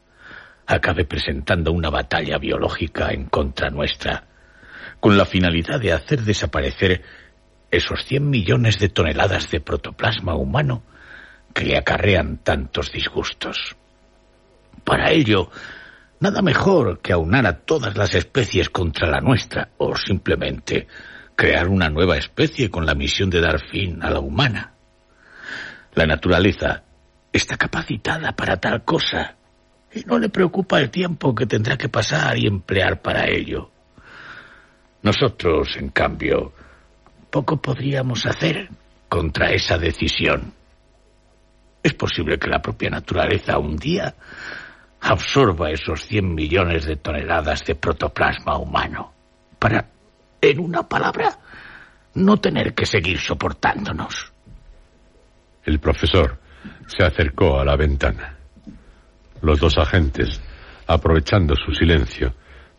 acabe 0.74 1.04
presentando 1.04 1.72
una 1.72 1.90
batalla 1.90 2.38
biológica 2.38 3.12
en 3.12 3.26
contra 3.26 3.70
nuestra, 3.70 4.24
con 5.00 5.16
la 5.16 5.26
finalidad 5.26 5.80
de 5.80 5.92
hacer 5.92 6.22
desaparecer 6.22 7.02
esos 7.70 8.04
100 8.04 8.28
millones 8.28 8.78
de 8.78 8.88
toneladas 8.88 9.50
de 9.50 9.60
protoplasma 9.60 10.34
humano 10.34 10.82
que 11.52 11.64
le 11.64 11.76
acarrean 11.76 12.38
tantos 12.38 12.92
disgustos. 12.92 13.76
Para 14.84 15.10
ello, 15.10 15.50
nada 16.20 16.40
mejor 16.42 17.00
que 17.00 17.12
aunar 17.12 17.46
a 17.46 17.58
todas 17.58 17.96
las 17.96 18.14
especies 18.14 18.70
contra 18.70 19.08
la 19.08 19.20
nuestra, 19.20 19.70
o 19.78 19.94
simplemente 19.96 20.86
crear 21.36 21.68
una 21.68 21.88
nueva 21.88 22.16
especie 22.16 22.70
con 22.70 22.86
la 22.86 22.94
misión 22.94 23.28
de 23.30 23.40
dar 23.40 23.60
fin 23.70 24.02
a 24.02 24.10
la 24.10 24.20
humana. 24.20 24.72
La 25.94 26.06
naturaleza 26.06 26.84
está 27.32 27.56
capacitada 27.56 28.32
para 28.32 28.56
tal 28.56 28.84
cosa 28.84 29.36
y 29.94 30.04
no 30.04 30.18
le 30.18 30.28
preocupa 30.28 30.80
el 30.80 30.90
tiempo 30.90 31.34
que 31.34 31.46
tendrá 31.46 31.76
que 31.76 31.88
pasar 31.88 32.38
y 32.38 32.46
emplear 32.46 33.00
para 33.00 33.28
ello. 33.28 33.70
Nosotros, 35.02 35.76
en 35.76 35.88
cambio, 35.90 36.52
poco 37.30 37.60
podríamos 37.60 38.24
hacer 38.26 38.68
contra 39.08 39.50
esa 39.50 39.76
decisión. 39.76 40.54
Es 41.82 41.94
posible 41.94 42.38
que 42.38 42.48
la 42.48 42.62
propia 42.62 42.90
naturaleza 42.90 43.58
un 43.58 43.76
día 43.76 44.14
absorba 45.00 45.70
esos 45.70 46.06
100 46.06 46.34
millones 46.34 46.86
de 46.86 46.96
toneladas 46.96 47.64
de 47.64 47.74
protoplasma 47.74 48.56
humano 48.56 49.12
para, 49.58 49.88
en 50.40 50.60
una 50.60 50.88
palabra, 50.88 51.38
no 52.14 52.36
tener 52.36 52.74
que 52.74 52.86
seguir 52.86 53.18
soportándonos. 53.18 54.32
El 55.64 55.80
profesor 55.80 56.38
se 56.86 57.04
acercó 57.04 57.58
a 57.58 57.64
la 57.64 57.76
ventana. 57.76 58.41
Los 59.42 59.58
dos 59.58 59.76
agentes, 59.76 60.40
aprovechando 60.86 61.54
su 61.56 61.72
silencio, 61.72 62.34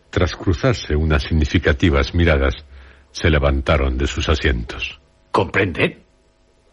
tras 0.10 0.36
cruzarse 0.36 0.96
unas 0.96 1.24
significativas 1.24 2.16
miradas, 2.16 2.56
se 3.12 3.30
levantaron 3.30 3.98
de 3.98 4.08
sus 4.08 4.30
asientos. 4.30 5.00
¿Comprende? 5.32 6.02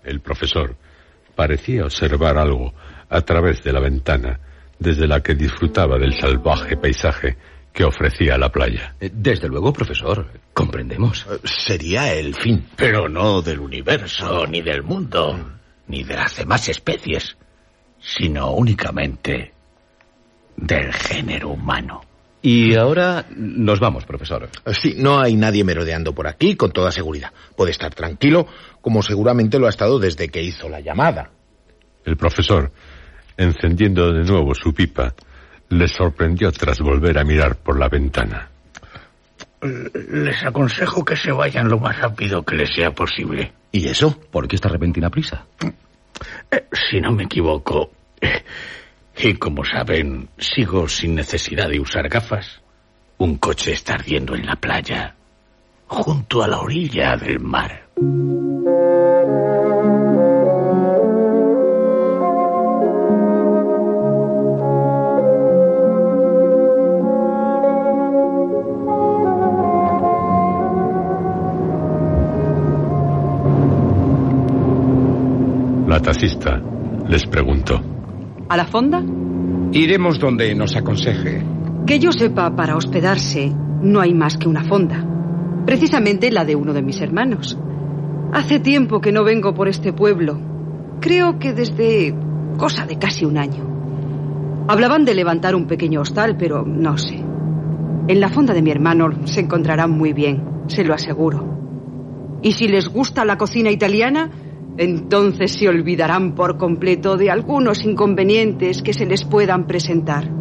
El 0.04 0.20
profesor 0.20 0.76
parecía 1.34 1.84
observar 1.84 2.38
algo 2.38 2.72
a 3.08 3.20
través 3.22 3.62
de 3.62 3.72
la 3.72 3.80
ventana 3.80 4.38
desde 4.78 5.06
la 5.06 5.22
que 5.22 5.34
disfrutaba 5.34 5.98
del 5.98 6.14
salvaje 6.18 6.76
paisaje 6.76 7.36
que 7.72 7.84
ofrecía 7.84 8.38
la 8.38 8.50
playa. 8.50 8.94
Eh, 9.00 9.10
Desde 9.12 9.48
luego, 9.48 9.72
profesor, 9.72 10.26
comprendemos. 10.52 11.26
Sería 11.44 12.12
el 12.12 12.34
fin. 12.34 12.66
Pero 12.76 13.08
no 13.08 13.42
del 13.42 13.60
universo, 13.60 14.46
ni 14.46 14.62
del 14.62 14.82
mundo, 14.82 15.58
ni 15.88 16.02
de 16.04 16.14
las 16.14 16.36
demás 16.36 16.68
especies, 16.68 17.36
sino 17.98 18.52
únicamente 18.52 19.52
del 20.60 20.92
género 20.92 21.50
humano. 21.50 22.02
Y 22.42 22.74
ahora 22.74 23.26
nos 23.36 23.80
vamos, 23.80 24.04
profesor. 24.04 24.48
Sí, 24.72 24.94
no 24.96 25.20
hay 25.20 25.36
nadie 25.36 25.62
merodeando 25.62 26.14
por 26.14 26.26
aquí, 26.26 26.56
con 26.56 26.72
toda 26.72 26.90
seguridad. 26.90 27.32
Puede 27.54 27.70
estar 27.70 27.94
tranquilo, 27.94 28.46
como 28.80 29.02
seguramente 29.02 29.58
lo 29.58 29.66
ha 29.66 29.70
estado 29.70 29.98
desde 29.98 30.28
que 30.28 30.42
hizo 30.42 30.68
la 30.68 30.80
llamada. 30.80 31.30
El 32.04 32.16
profesor, 32.16 32.72
encendiendo 33.36 34.12
de 34.12 34.24
nuevo 34.24 34.54
su 34.54 34.72
pipa, 34.72 35.14
le 35.68 35.86
sorprendió 35.86 36.50
tras 36.50 36.80
volver 36.80 37.18
a 37.18 37.24
mirar 37.24 37.56
por 37.56 37.78
la 37.78 37.88
ventana. 37.88 38.48
Les 39.60 40.42
aconsejo 40.42 41.04
que 41.04 41.16
se 41.16 41.32
vayan 41.32 41.68
lo 41.68 41.78
más 41.78 41.98
rápido 41.98 42.42
que 42.42 42.56
les 42.56 42.74
sea 42.74 42.92
posible. 42.92 43.52
¿Y 43.70 43.86
eso? 43.86 44.18
¿Por 44.30 44.48
qué 44.48 44.56
esta 44.56 44.70
repentina 44.70 45.10
prisa? 45.10 45.44
Eh, 46.50 46.64
si 46.72 47.00
no 47.00 47.12
me 47.12 47.24
equivoco, 47.24 47.90
eh, 48.20 48.42
y 49.28 49.34
como 49.34 49.64
saben, 49.64 50.28
sigo 50.38 50.88
sin 50.88 51.14
necesidad 51.14 51.68
de 51.68 51.78
usar 51.78 52.08
gafas, 52.08 52.62
un 53.18 53.36
coche 53.36 53.72
está 53.72 53.94
ardiendo 53.94 54.34
en 54.34 54.46
la 54.46 54.56
playa, 54.56 55.14
junto 55.86 56.42
a 56.42 56.48
la 56.48 56.60
orilla 56.60 57.16
del 57.16 57.38
mar. 57.40 57.88
La 75.86 76.00
taxista 76.00 76.62
les 77.06 77.26
preguntó. 77.26 77.89
¿A 78.50 78.56
la 78.56 78.66
fonda? 78.66 79.00
Iremos 79.70 80.18
donde 80.18 80.52
nos 80.56 80.74
aconseje. 80.74 81.40
Que 81.86 82.00
yo 82.00 82.10
sepa, 82.10 82.56
para 82.56 82.74
hospedarse 82.74 83.54
no 83.80 84.00
hay 84.00 84.12
más 84.12 84.36
que 84.36 84.48
una 84.48 84.64
fonda. 84.64 85.06
Precisamente 85.64 86.32
la 86.32 86.44
de 86.44 86.56
uno 86.56 86.72
de 86.72 86.82
mis 86.82 87.00
hermanos. 87.00 87.56
Hace 88.32 88.58
tiempo 88.58 89.00
que 89.00 89.12
no 89.12 89.22
vengo 89.22 89.54
por 89.54 89.68
este 89.68 89.92
pueblo. 89.92 90.40
Creo 91.00 91.38
que 91.38 91.52
desde 91.52 92.12
cosa 92.56 92.86
de 92.86 92.98
casi 92.98 93.24
un 93.24 93.38
año. 93.38 94.64
Hablaban 94.66 95.04
de 95.04 95.14
levantar 95.14 95.54
un 95.54 95.68
pequeño 95.68 96.00
hostal, 96.00 96.36
pero 96.36 96.64
no 96.66 96.98
sé. 96.98 97.22
En 98.08 98.18
la 98.18 98.30
fonda 98.30 98.52
de 98.52 98.62
mi 98.62 98.72
hermano 98.72 99.10
se 99.26 99.42
encontrarán 99.42 99.92
muy 99.92 100.12
bien, 100.12 100.64
se 100.66 100.82
lo 100.82 100.92
aseguro. 100.92 102.40
Y 102.42 102.50
si 102.50 102.66
les 102.66 102.88
gusta 102.88 103.24
la 103.24 103.38
cocina 103.38 103.70
italiana, 103.70 104.28
entonces 104.80 105.52
se 105.52 105.68
olvidarán 105.68 106.34
por 106.34 106.56
completo 106.56 107.18
de 107.18 107.30
algunos 107.30 107.84
inconvenientes 107.84 108.80
que 108.80 108.94
se 108.94 109.04
les 109.04 109.26
puedan 109.26 109.66
presentar. 109.66 110.32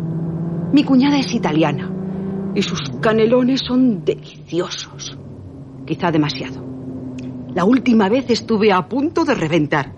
Mi 0.71 0.85
cuñada 0.85 1.19
es 1.19 1.33
italiana 1.33 1.91
y 2.55 2.61
sus 2.61 2.79
canelones 3.01 3.59
son 3.67 4.05
deliciosos. 4.05 5.17
Quizá 5.85 6.09
demasiado. 6.09 6.63
La 7.53 7.65
última 7.65 8.07
vez 8.07 8.29
estuve 8.29 8.71
a 8.71 8.87
punto 8.87 9.25
de 9.25 9.35
reventar. 9.35 9.91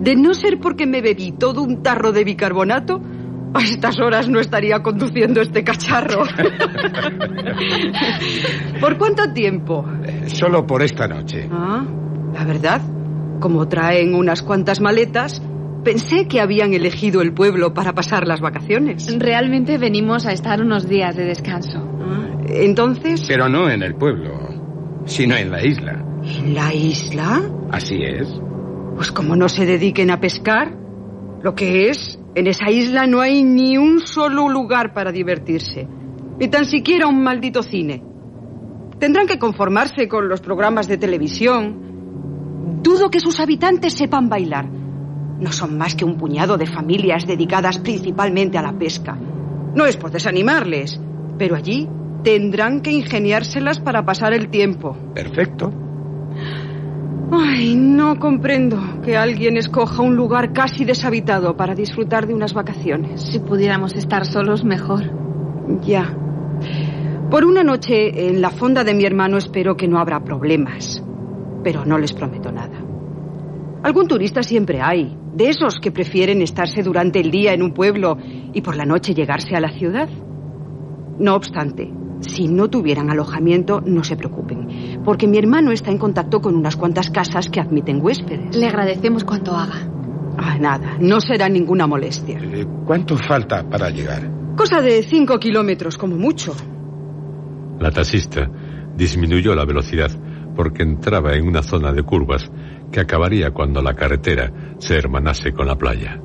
De 0.00 0.16
no 0.16 0.32
ser 0.32 0.58
porque 0.58 0.86
me 0.86 1.02
bebí 1.02 1.32
todo 1.32 1.62
un 1.62 1.82
tarro 1.82 2.12
de 2.12 2.24
bicarbonato, 2.24 3.02
a 3.52 3.62
estas 3.62 4.00
horas 4.00 4.26
no 4.30 4.40
estaría 4.40 4.82
conduciendo 4.82 5.42
este 5.42 5.62
cacharro. 5.62 6.24
¿Por 8.80 8.96
cuánto 8.96 9.30
tiempo? 9.34 9.84
Solo 10.28 10.66
por 10.66 10.82
esta 10.82 11.06
noche. 11.06 11.46
Ah, 11.52 11.84
la 12.32 12.44
verdad, 12.44 12.80
como 13.40 13.68
traen 13.68 14.14
unas 14.14 14.42
cuantas 14.42 14.80
maletas, 14.80 15.42
pensé 15.84 16.26
que 16.26 16.40
habían 16.40 16.74
elegido 16.74 17.22
el 17.22 17.32
pueblo 17.32 17.74
para 17.74 17.92
pasar 17.92 18.26
las 18.26 18.40
vacaciones. 18.40 19.06
Realmente 19.18 19.78
venimos 19.78 20.26
a 20.26 20.32
estar 20.32 20.60
unos 20.60 20.88
días 20.88 21.16
de 21.16 21.24
descanso. 21.24 21.78
Ah, 22.00 22.28
Entonces, 22.48 23.24
Pero 23.28 23.48
no 23.48 23.70
en 23.70 23.82
el 23.82 23.94
pueblo, 23.94 24.32
sino 25.04 25.36
en 25.36 25.50
la 25.50 25.64
isla. 25.64 26.02
¿en 26.22 26.54
la 26.54 26.74
isla? 26.74 27.42
Así 27.70 28.02
es. 28.02 28.28
Pues 28.96 29.12
como 29.12 29.36
no 29.36 29.48
se 29.48 29.64
dediquen 29.64 30.10
a 30.10 30.20
pescar, 30.20 30.72
lo 31.42 31.54
que 31.54 31.90
es, 31.90 32.18
en 32.34 32.46
esa 32.46 32.70
isla 32.70 33.06
no 33.06 33.20
hay 33.20 33.44
ni 33.44 33.78
un 33.78 34.00
solo 34.00 34.48
lugar 34.48 34.92
para 34.92 35.12
divertirse, 35.12 35.86
ni 36.38 36.48
tan 36.48 36.64
siquiera 36.64 37.06
un 37.06 37.22
maldito 37.22 37.62
cine. 37.62 38.02
Tendrán 38.98 39.26
que 39.26 39.38
conformarse 39.38 40.08
con 40.08 40.28
los 40.28 40.40
programas 40.40 40.88
de 40.88 40.96
televisión. 40.96 41.85
Dudo 42.66 43.10
que 43.10 43.20
sus 43.20 43.38
habitantes 43.38 43.94
sepan 43.94 44.28
bailar. 44.28 44.68
No 44.68 45.52
son 45.52 45.78
más 45.78 45.94
que 45.94 46.04
un 46.04 46.16
puñado 46.16 46.56
de 46.56 46.66
familias 46.66 47.26
dedicadas 47.26 47.78
principalmente 47.78 48.58
a 48.58 48.62
la 48.62 48.72
pesca. 48.72 49.16
No 49.74 49.86
es 49.86 49.96
por 49.96 50.10
desanimarles, 50.10 51.00
pero 51.38 51.54
allí 51.54 51.88
tendrán 52.24 52.80
que 52.80 52.90
ingeniárselas 52.90 53.78
para 53.78 54.04
pasar 54.04 54.32
el 54.32 54.48
tiempo. 54.48 54.96
Perfecto. 55.14 55.72
Ay, 57.30 57.76
no 57.76 58.18
comprendo 58.18 58.78
que 59.04 59.16
alguien 59.16 59.56
escoja 59.56 60.02
un 60.02 60.16
lugar 60.16 60.52
casi 60.52 60.84
deshabitado 60.84 61.56
para 61.56 61.74
disfrutar 61.74 62.26
de 62.26 62.34
unas 62.34 62.54
vacaciones. 62.54 63.20
Si 63.20 63.38
pudiéramos 63.38 63.94
estar 63.94 64.24
solos, 64.24 64.64
mejor. 64.64 65.04
Ya. 65.82 66.16
Por 67.30 67.44
una 67.44 67.62
noche 67.62 68.28
en 68.28 68.40
la 68.40 68.50
fonda 68.50 68.84
de 68.84 68.94
mi 68.94 69.04
hermano 69.04 69.36
espero 69.36 69.76
que 69.76 69.88
no 69.88 69.98
habrá 69.98 70.20
problemas. 70.20 71.02
Pero 71.66 71.84
no 71.84 71.98
les 71.98 72.12
prometo 72.12 72.52
nada. 72.52 72.78
Algún 73.82 74.06
turista 74.06 74.40
siempre 74.44 74.80
hay, 74.80 75.18
de 75.34 75.48
esos 75.48 75.80
que 75.80 75.90
prefieren 75.90 76.40
estarse 76.40 76.80
durante 76.80 77.18
el 77.18 77.32
día 77.32 77.54
en 77.54 77.60
un 77.60 77.74
pueblo 77.74 78.16
y 78.54 78.60
por 78.60 78.76
la 78.76 78.84
noche 78.84 79.14
llegarse 79.14 79.56
a 79.56 79.60
la 79.60 79.70
ciudad. 79.70 80.08
No 81.18 81.34
obstante, 81.34 81.92
si 82.20 82.46
no 82.46 82.70
tuvieran 82.70 83.10
alojamiento, 83.10 83.80
no 83.84 84.04
se 84.04 84.14
preocupen, 84.14 85.00
porque 85.04 85.26
mi 85.26 85.38
hermano 85.38 85.72
está 85.72 85.90
en 85.90 85.98
contacto 85.98 86.40
con 86.40 86.54
unas 86.54 86.76
cuantas 86.76 87.10
casas 87.10 87.50
que 87.50 87.58
admiten 87.58 88.00
huéspedes. 88.00 88.54
Le 88.54 88.68
agradecemos 88.68 89.24
cuanto 89.24 89.56
haga. 89.56 89.90
Ah, 90.38 90.58
nada, 90.60 90.98
no 91.00 91.20
será 91.20 91.48
ninguna 91.48 91.88
molestia. 91.88 92.38
Eh, 92.38 92.64
¿Cuánto 92.84 93.16
falta 93.16 93.68
para 93.68 93.90
llegar? 93.90 94.54
Cosa 94.54 94.80
de 94.80 95.02
cinco 95.02 95.36
kilómetros, 95.40 95.98
como 95.98 96.14
mucho. 96.14 96.54
La 97.80 97.90
taxista 97.90 98.48
disminuyó 98.96 99.52
la 99.56 99.64
velocidad 99.64 100.12
porque 100.56 100.82
entraba 100.82 101.34
en 101.34 101.46
una 101.46 101.62
zona 101.62 101.92
de 101.92 102.02
curvas 102.02 102.50
que 102.90 103.00
acabaría 103.00 103.50
cuando 103.50 103.82
la 103.82 103.94
carretera 103.94 104.50
se 104.78 104.96
hermanase 104.96 105.52
con 105.52 105.66
la 105.66 105.76
playa. 105.76 106.18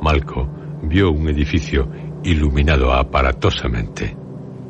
Malco 0.00 0.48
vio 0.82 1.10
un 1.10 1.28
edificio 1.28 1.88
iluminado 2.22 2.92
aparatosamente. 2.92 4.16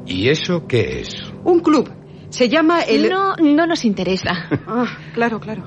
¿Y 0.06 0.28
eso 0.28 0.66
qué 0.66 1.00
es? 1.00 1.08
Un 1.44 1.60
club. 1.60 1.90
Se 2.28 2.48
llama 2.48 2.80
el... 2.80 3.10
No, 3.10 3.34
no 3.36 3.66
nos 3.66 3.84
interesa. 3.84 4.48
Ah, 4.66 4.86
claro, 5.12 5.38
claro. 5.38 5.64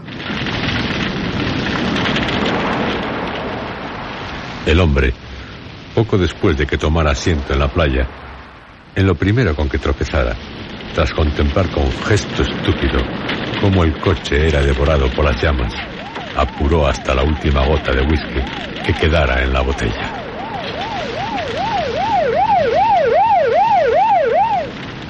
El 4.65 4.79
hombre, 4.79 5.13
poco 5.93 6.17
después 6.17 6.57
de 6.57 6.65
que 6.65 6.77
tomara 6.77 7.11
asiento 7.11 7.53
en 7.53 7.59
la 7.59 7.67
playa, 7.67 8.07
en 8.95 9.05
lo 9.05 9.13
primero 9.13 9.55
con 9.55 9.69
que 9.69 9.77
tropezara, 9.77 10.35
tras 10.93 11.11
contemplar 11.13 11.69
con 11.69 11.91
gesto 11.91 12.43
estúpido 12.43 12.99
cómo 13.59 13.83
el 13.83 13.97
coche 13.99 14.47
era 14.47 14.61
devorado 14.61 15.09
por 15.11 15.25
las 15.25 15.41
llamas, 15.41 15.73
apuró 16.35 16.87
hasta 16.87 17.15
la 17.15 17.23
última 17.23 17.65
gota 17.65 17.91
de 17.91 18.01
whisky 18.01 18.83
que 18.85 18.93
quedara 18.93 19.43
en 19.43 19.53
la 19.53 19.61
botella. 19.61 20.11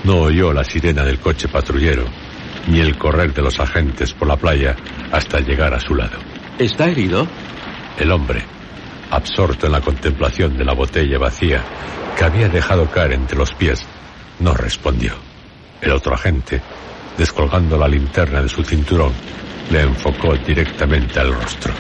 No 0.04 0.22
oyó 0.22 0.54
la 0.54 0.64
sirena 0.64 1.04
del 1.04 1.20
coche 1.20 1.48
patrullero, 1.48 2.06
ni 2.68 2.80
el 2.80 2.98
correr 2.98 3.34
de 3.34 3.42
los 3.42 3.60
agentes 3.60 4.14
por 4.14 4.28
la 4.28 4.38
playa 4.38 4.76
hasta 5.12 5.40
llegar 5.40 5.74
a 5.74 5.80
su 5.80 5.96
lado. 5.96 6.18
¿Está 6.60 6.88
herido? 6.88 7.28
El 7.98 8.12
hombre, 8.12 8.44
absorto 9.12 9.66
en 9.66 9.72
la 9.72 9.82
contemplación 9.82 10.56
de 10.58 10.66
la 10.66 10.74
botella 10.74 11.18
vacía 11.18 11.64
que 12.18 12.24
había 12.24 12.50
dejado 12.50 12.90
caer 12.90 13.14
entre 13.14 13.38
los 13.38 13.54
pies, 13.54 13.86
no 14.40 14.54
respondió. 14.54 15.25
El 15.86 15.92
otro 15.92 16.16
agente, 16.16 16.60
descolgando 17.16 17.78
la 17.78 17.88
linterna 17.88 18.42
de 18.42 18.50
su 18.50 18.64
cinturón, 18.64 19.14
le 19.70 19.82
enfocó 19.82 20.34
directamente 20.36 21.20
al 21.20 21.32
rostro. 21.32 21.72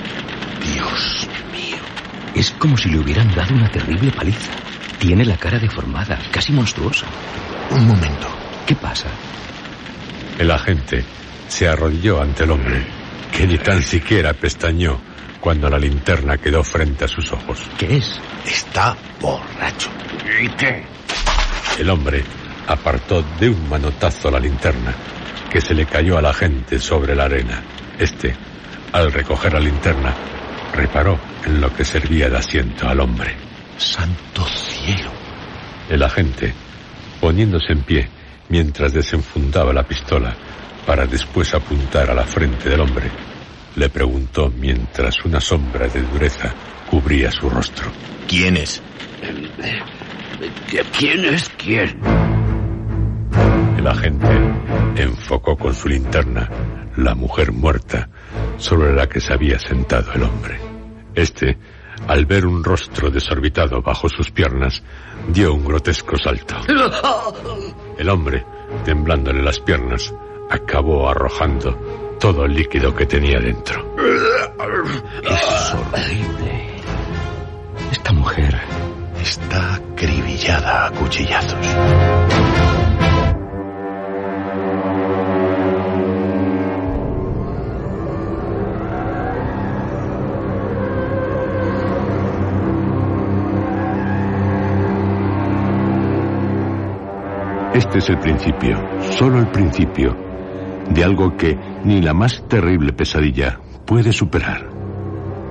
Dios 0.64 1.28
mío. 1.52 1.78
Es 2.36 2.52
como 2.52 2.78
si 2.78 2.90
le 2.90 3.00
hubieran 3.00 3.34
dado 3.34 3.56
una 3.56 3.68
terrible 3.68 4.12
paliza. 4.12 4.52
Tiene 5.00 5.26
la 5.26 5.38
cara 5.38 5.58
deformada, 5.58 6.20
casi 6.32 6.54
monstruosa. 6.54 7.08
Un 7.72 7.88
momento. 7.88 8.28
¿Qué 8.68 8.76
pasa? 8.76 9.08
El 10.38 10.52
agente 10.52 11.04
se 11.48 11.68
arrodilló 11.68 12.22
ante 12.22 12.44
el 12.44 12.52
hombre, 12.52 12.86
que 13.32 13.48
ni 13.48 13.58
tan 13.58 13.82
siquiera 13.82 14.34
pestañó 14.34 15.02
cuando 15.40 15.68
la 15.68 15.80
linterna 15.80 16.38
quedó 16.38 16.64
frente 16.64 17.06
a 17.06 17.08
sus 17.08 17.32
ojos. 17.32 17.60
¿Qué 17.80 17.98
es? 17.98 18.22
Está 18.46 18.96
borracho. 19.20 19.90
¿Y 20.44 20.48
qué? 20.50 20.86
El 21.80 21.90
hombre 21.90 22.24
apartó 22.68 23.24
de 23.40 23.50
un 23.50 23.70
manotazo 23.70 24.32
la 24.32 24.40
linterna, 24.40 24.94
que 25.50 25.62
se 25.62 25.74
le 25.74 25.86
cayó 25.86 26.18
al 26.18 26.26
agente 26.26 26.80
sobre 26.80 27.16
la 27.16 27.26
arena. 27.26 27.64
Este, 27.98 28.36
al 28.92 29.12
recoger 29.12 29.54
la 29.54 29.60
linterna, 29.60 30.14
reparó 30.74 31.20
en 31.46 31.62
lo 31.62 31.74
que 31.74 31.86
servía 31.86 32.30
de 32.30 32.38
asiento 32.38 32.88
al 32.88 33.00
hombre. 33.00 33.36
Santo 33.78 34.46
cielo. 34.46 35.12
El 35.90 36.04
agente, 36.04 36.54
poniéndose 37.20 37.74
en 37.74 37.82
pie 37.84 38.10
mientras 38.50 38.94
desenfundaba 38.94 39.74
la 39.74 39.84
pistola 39.84 40.36
para 40.86 41.06
después 41.06 41.54
apuntar 41.54 42.10
a 42.10 42.14
la 42.14 42.24
frente 42.24 42.70
del 42.70 42.82
hombre, 42.82 43.10
le 43.76 43.90
preguntó 43.90 44.52
mientras 44.56 45.24
una 45.26 45.42
sombra 45.42 45.88
de 45.88 46.02
dureza 46.02 46.54
cubría 46.90 47.32
su 47.32 47.50
rostro. 47.50 47.92
¿Quién 48.28 48.58
es? 48.58 48.82
¿Quién 50.98 51.26
es 51.26 51.50
quién? 51.58 52.25
El 53.86 53.92
agente 53.92 54.28
enfocó 54.96 55.56
con 55.56 55.72
su 55.72 55.88
linterna 55.88 56.50
la 56.98 57.14
mujer 57.14 57.52
muerta 57.52 58.10
sobre 58.58 58.96
la 58.96 59.08
que 59.08 59.22
se 59.22 59.32
había 59.32 59.60
sentado 59.60 60.12
el 60.14 60.24
hombre. 60.24 60.60
Este, 61.14 61.56
al 62.08 62.26
ver 62.26 62.48
un 62.48 62.64
rostro 62.64 63.12
desorbitado 63.12 63.84
bajo 63.84 64.10
sus 64.10 64.32
piernas, 64.32 64.82
dio 65.28 65.54
un 65.54 65.66
grotesco 65.66 66.18
salto. 66.18 66.56
El 68.00 68.10
hombre, 68.10 68.44
temblándole 68.84 69.44
las 69.44 69.60
piernas, 69.60 70.12
acabó 70.50 71.08
arrojando 71.08 72.18
todo 72.20 72.46
el 72.46 72.56
líquido 72.56 72.96
que 72.96 73.06
tenía 73.06 73.40
dentro. 73.40 73.96
Es 75.24 75.76
horrible. 75.76 76.82
Esta 77.92 78.12
mujer 78.14 78.60
está 79.22 79.76
acribillada 79.76 80.88
a 80.88 80.92
cuchillazos. 80.92 82.75
Este 97.76 97.98
es 97.98 98.10
el 98.10 98.20
principio, 98.20 98.82
solo 99.02 99.38
el 99.38 99.52
principio, 99.52 100.16
de 100.90 101.04
algo 101.04 101.36
que 101.36 101.58
ni 101.84 102.02
la 102.02 102.14
más 102.14 102.48
terrible 102.48 102.94
pesadilla 102.94 103.60
puede 103.86 104.14
superar. 104.14 104.70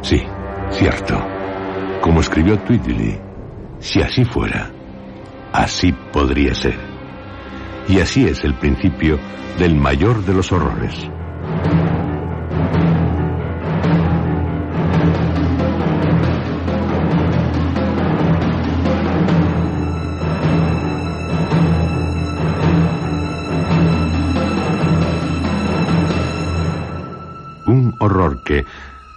Sí, 0.01 0.23
cierto. 0.71 1.23
Como 2.01 2.21
escribió 2.21 2.59
Tweedley, 2.61 3.21
si 3.79 4.01
así 4.01 4.25
fuera, 4.25 4.71
así 5.53 5.93
podría 6.15 6.55
ser. 6.55 6.79
Y 7.89 8.01
así 8.01 8.25
es 8.25 8.43
el 8.43 8.55
principio 8.55 9.19
del 9.59 9.77
mayor 9.77 10.25
de 10.25 10.33
los 10.33 10.51
horrores. 10.51 10.95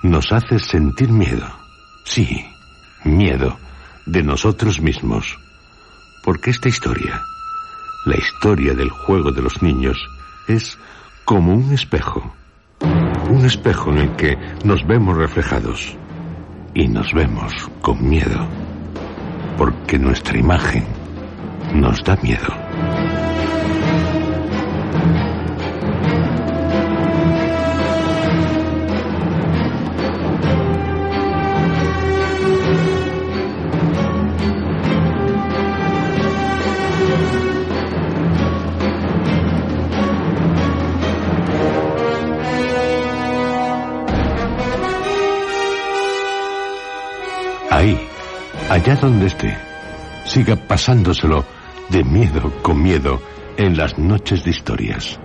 Nos 0.03 0.31
hace 0.31 0.59
sentir 0.59 1.09
miedo. 1.11 1.47
Sí, 2.05 2.45
miedo 3.03 3.57
de 4.05 4.23
nosotros 4.23 4.81
mismos. 4.81 5.37
Porque 6.23 6.51
esta 6.51 6.69
historia, 6.69 7.21
la 8.05 8.17
historia 8.17 8.73
del 8.73 8.89
juego 8.89 9.31
de 9.31 9.41
los 9.41 9.61
niños, 9.61 9.97
es 10.47 10.77
como 11.25 11.53
un 11.53 11.73
espejo. 11.73 12.33
Un 13.29 13.45
espejo 13.45 13.91
en 13.91 13.97
el 13.97 14.15
que 14.15 14.37
nos 14.63 14.85
vemos 14.87 15.17
reflejados. 15.17 15.95
Y 16.73 16.87
nos 16.87 17.13
vemos 17.13 17.53
con 17.81 18.07
miedo. 18.07 18.47
Porque 19.57 19.97
nuestra 19.97 20.37
imagen 20.37 20.85
nos 21.73 22.03
da 22.03 22.17
miedo. 22.21 22.66
Allá 48.89 49.01
donde 49.01 49.25
esté, 49.25 49.57
siga 50.23 50.55
pasándoselo 50.55 51.43
de 51.89 52.05
miedo 52.05 52.53
con 52.61 52.81
miedo 52.81 53.19
en 53.57 53.75
las 53.75 53.97
noches 53.97 54.45
de 54.45 54.51
historias. 54.51 55.19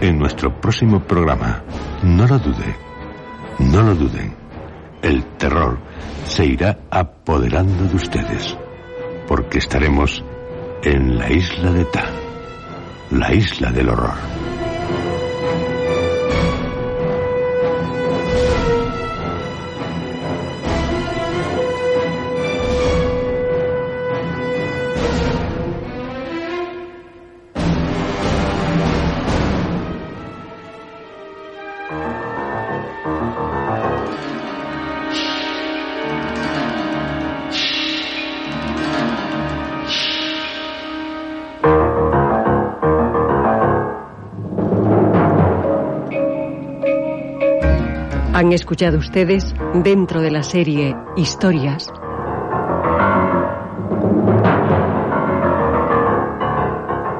En 0.00 0.18
nuestro 0.18 0.58
próximo 0.62 1.00
programa, 1.00 1.62
no 2.02 2.26
lo 2.26 2.38
dude, 2.38 2.76
no 3.58 3.82
lo 3.82 3.94
duden, 3.94 4.35
el 5.06 5.24
terror 5.38 5.78
se 6.24 6.44
irá 6.44 6.78
apoderando 6.90 7.84
de 7.84 7.94
ustedes, 7.94 8.56
porque 9.28 9.58
estaremos 9.58 10.24
en 10.82 11.16
la 11.16 11.30
isla 11.30 11.70
de 11.70 11.84
Ta, 11.84 12.06
la 13.12 13.32
isla 13.32 13.70
del 13.70 13.88
horror. 13.88 14.55
Han 48.46 48.52
escuchado 48.52 48.98
ustedes 48.98 49.56
dentro 49.74 50.20
de 50.20 50.30
la 50.30 50.44
serie 50.44 50.94
Historias. 51.16 51.88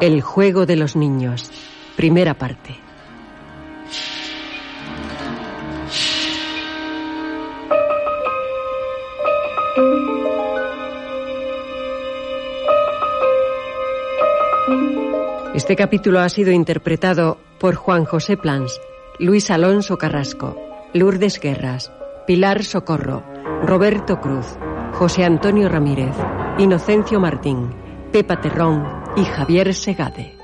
El 0.01 0.23
juego 0.23 0.67
de 0.67 0.77
los 0.77 0.95
niños. 0.95 1.51
Primera 1.97 2.35
parte. 2.35 2.77
Este 15.57 15.75
capítulo 15.75 16.21
ha 16.21 16.29
sido 16.29 16.53
interpretado 16.53 17.39
por 17.59 17.75
Juan 17.75 18.05
José 18.05 18.37
Plans, 18.37 18.81
Luis 19.19 19.51
Alonso 19.51 19.99
Carrasco, 19.99 20.66
Lourdes 20.97 21.39
Guerras, 21.41 21.93
Pilar 22.27 22.65
Socorro, 22.65 23.23
Roberto 23.63 24.19
Cruz, 24.19 24.47
José 24.95 25.25
Antonio 25.25 25.69
Ramírez, 25.69 26.15
Inocencio 26.57 27.21
Martín, 27.21 27.71
Pepa 28.13 28.41
Terrón 28.41 28.83
y 29.15 29.25
Javier 29.25 29.75
Segade. 29.75 30.35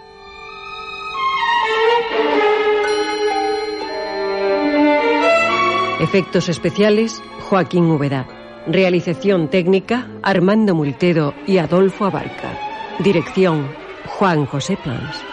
Efectos 6.01 6.51
especiales, 6.51 7.23
Joaquín 7.49 7.85
Úbeda. 7.85 8.27
Realización 8.67 9.49
técnica, 9.49 10.09
Armando 10.23 10.75
Multedo 10.75 11.33
y 11.47 11.57
Adolfo 11.59 12.05
Abarca. 12.05 12.59
Dirección, 12.99 13.69
Juan 14.07 14.45
José 14.45 14.77
Plans. 14.77 15.32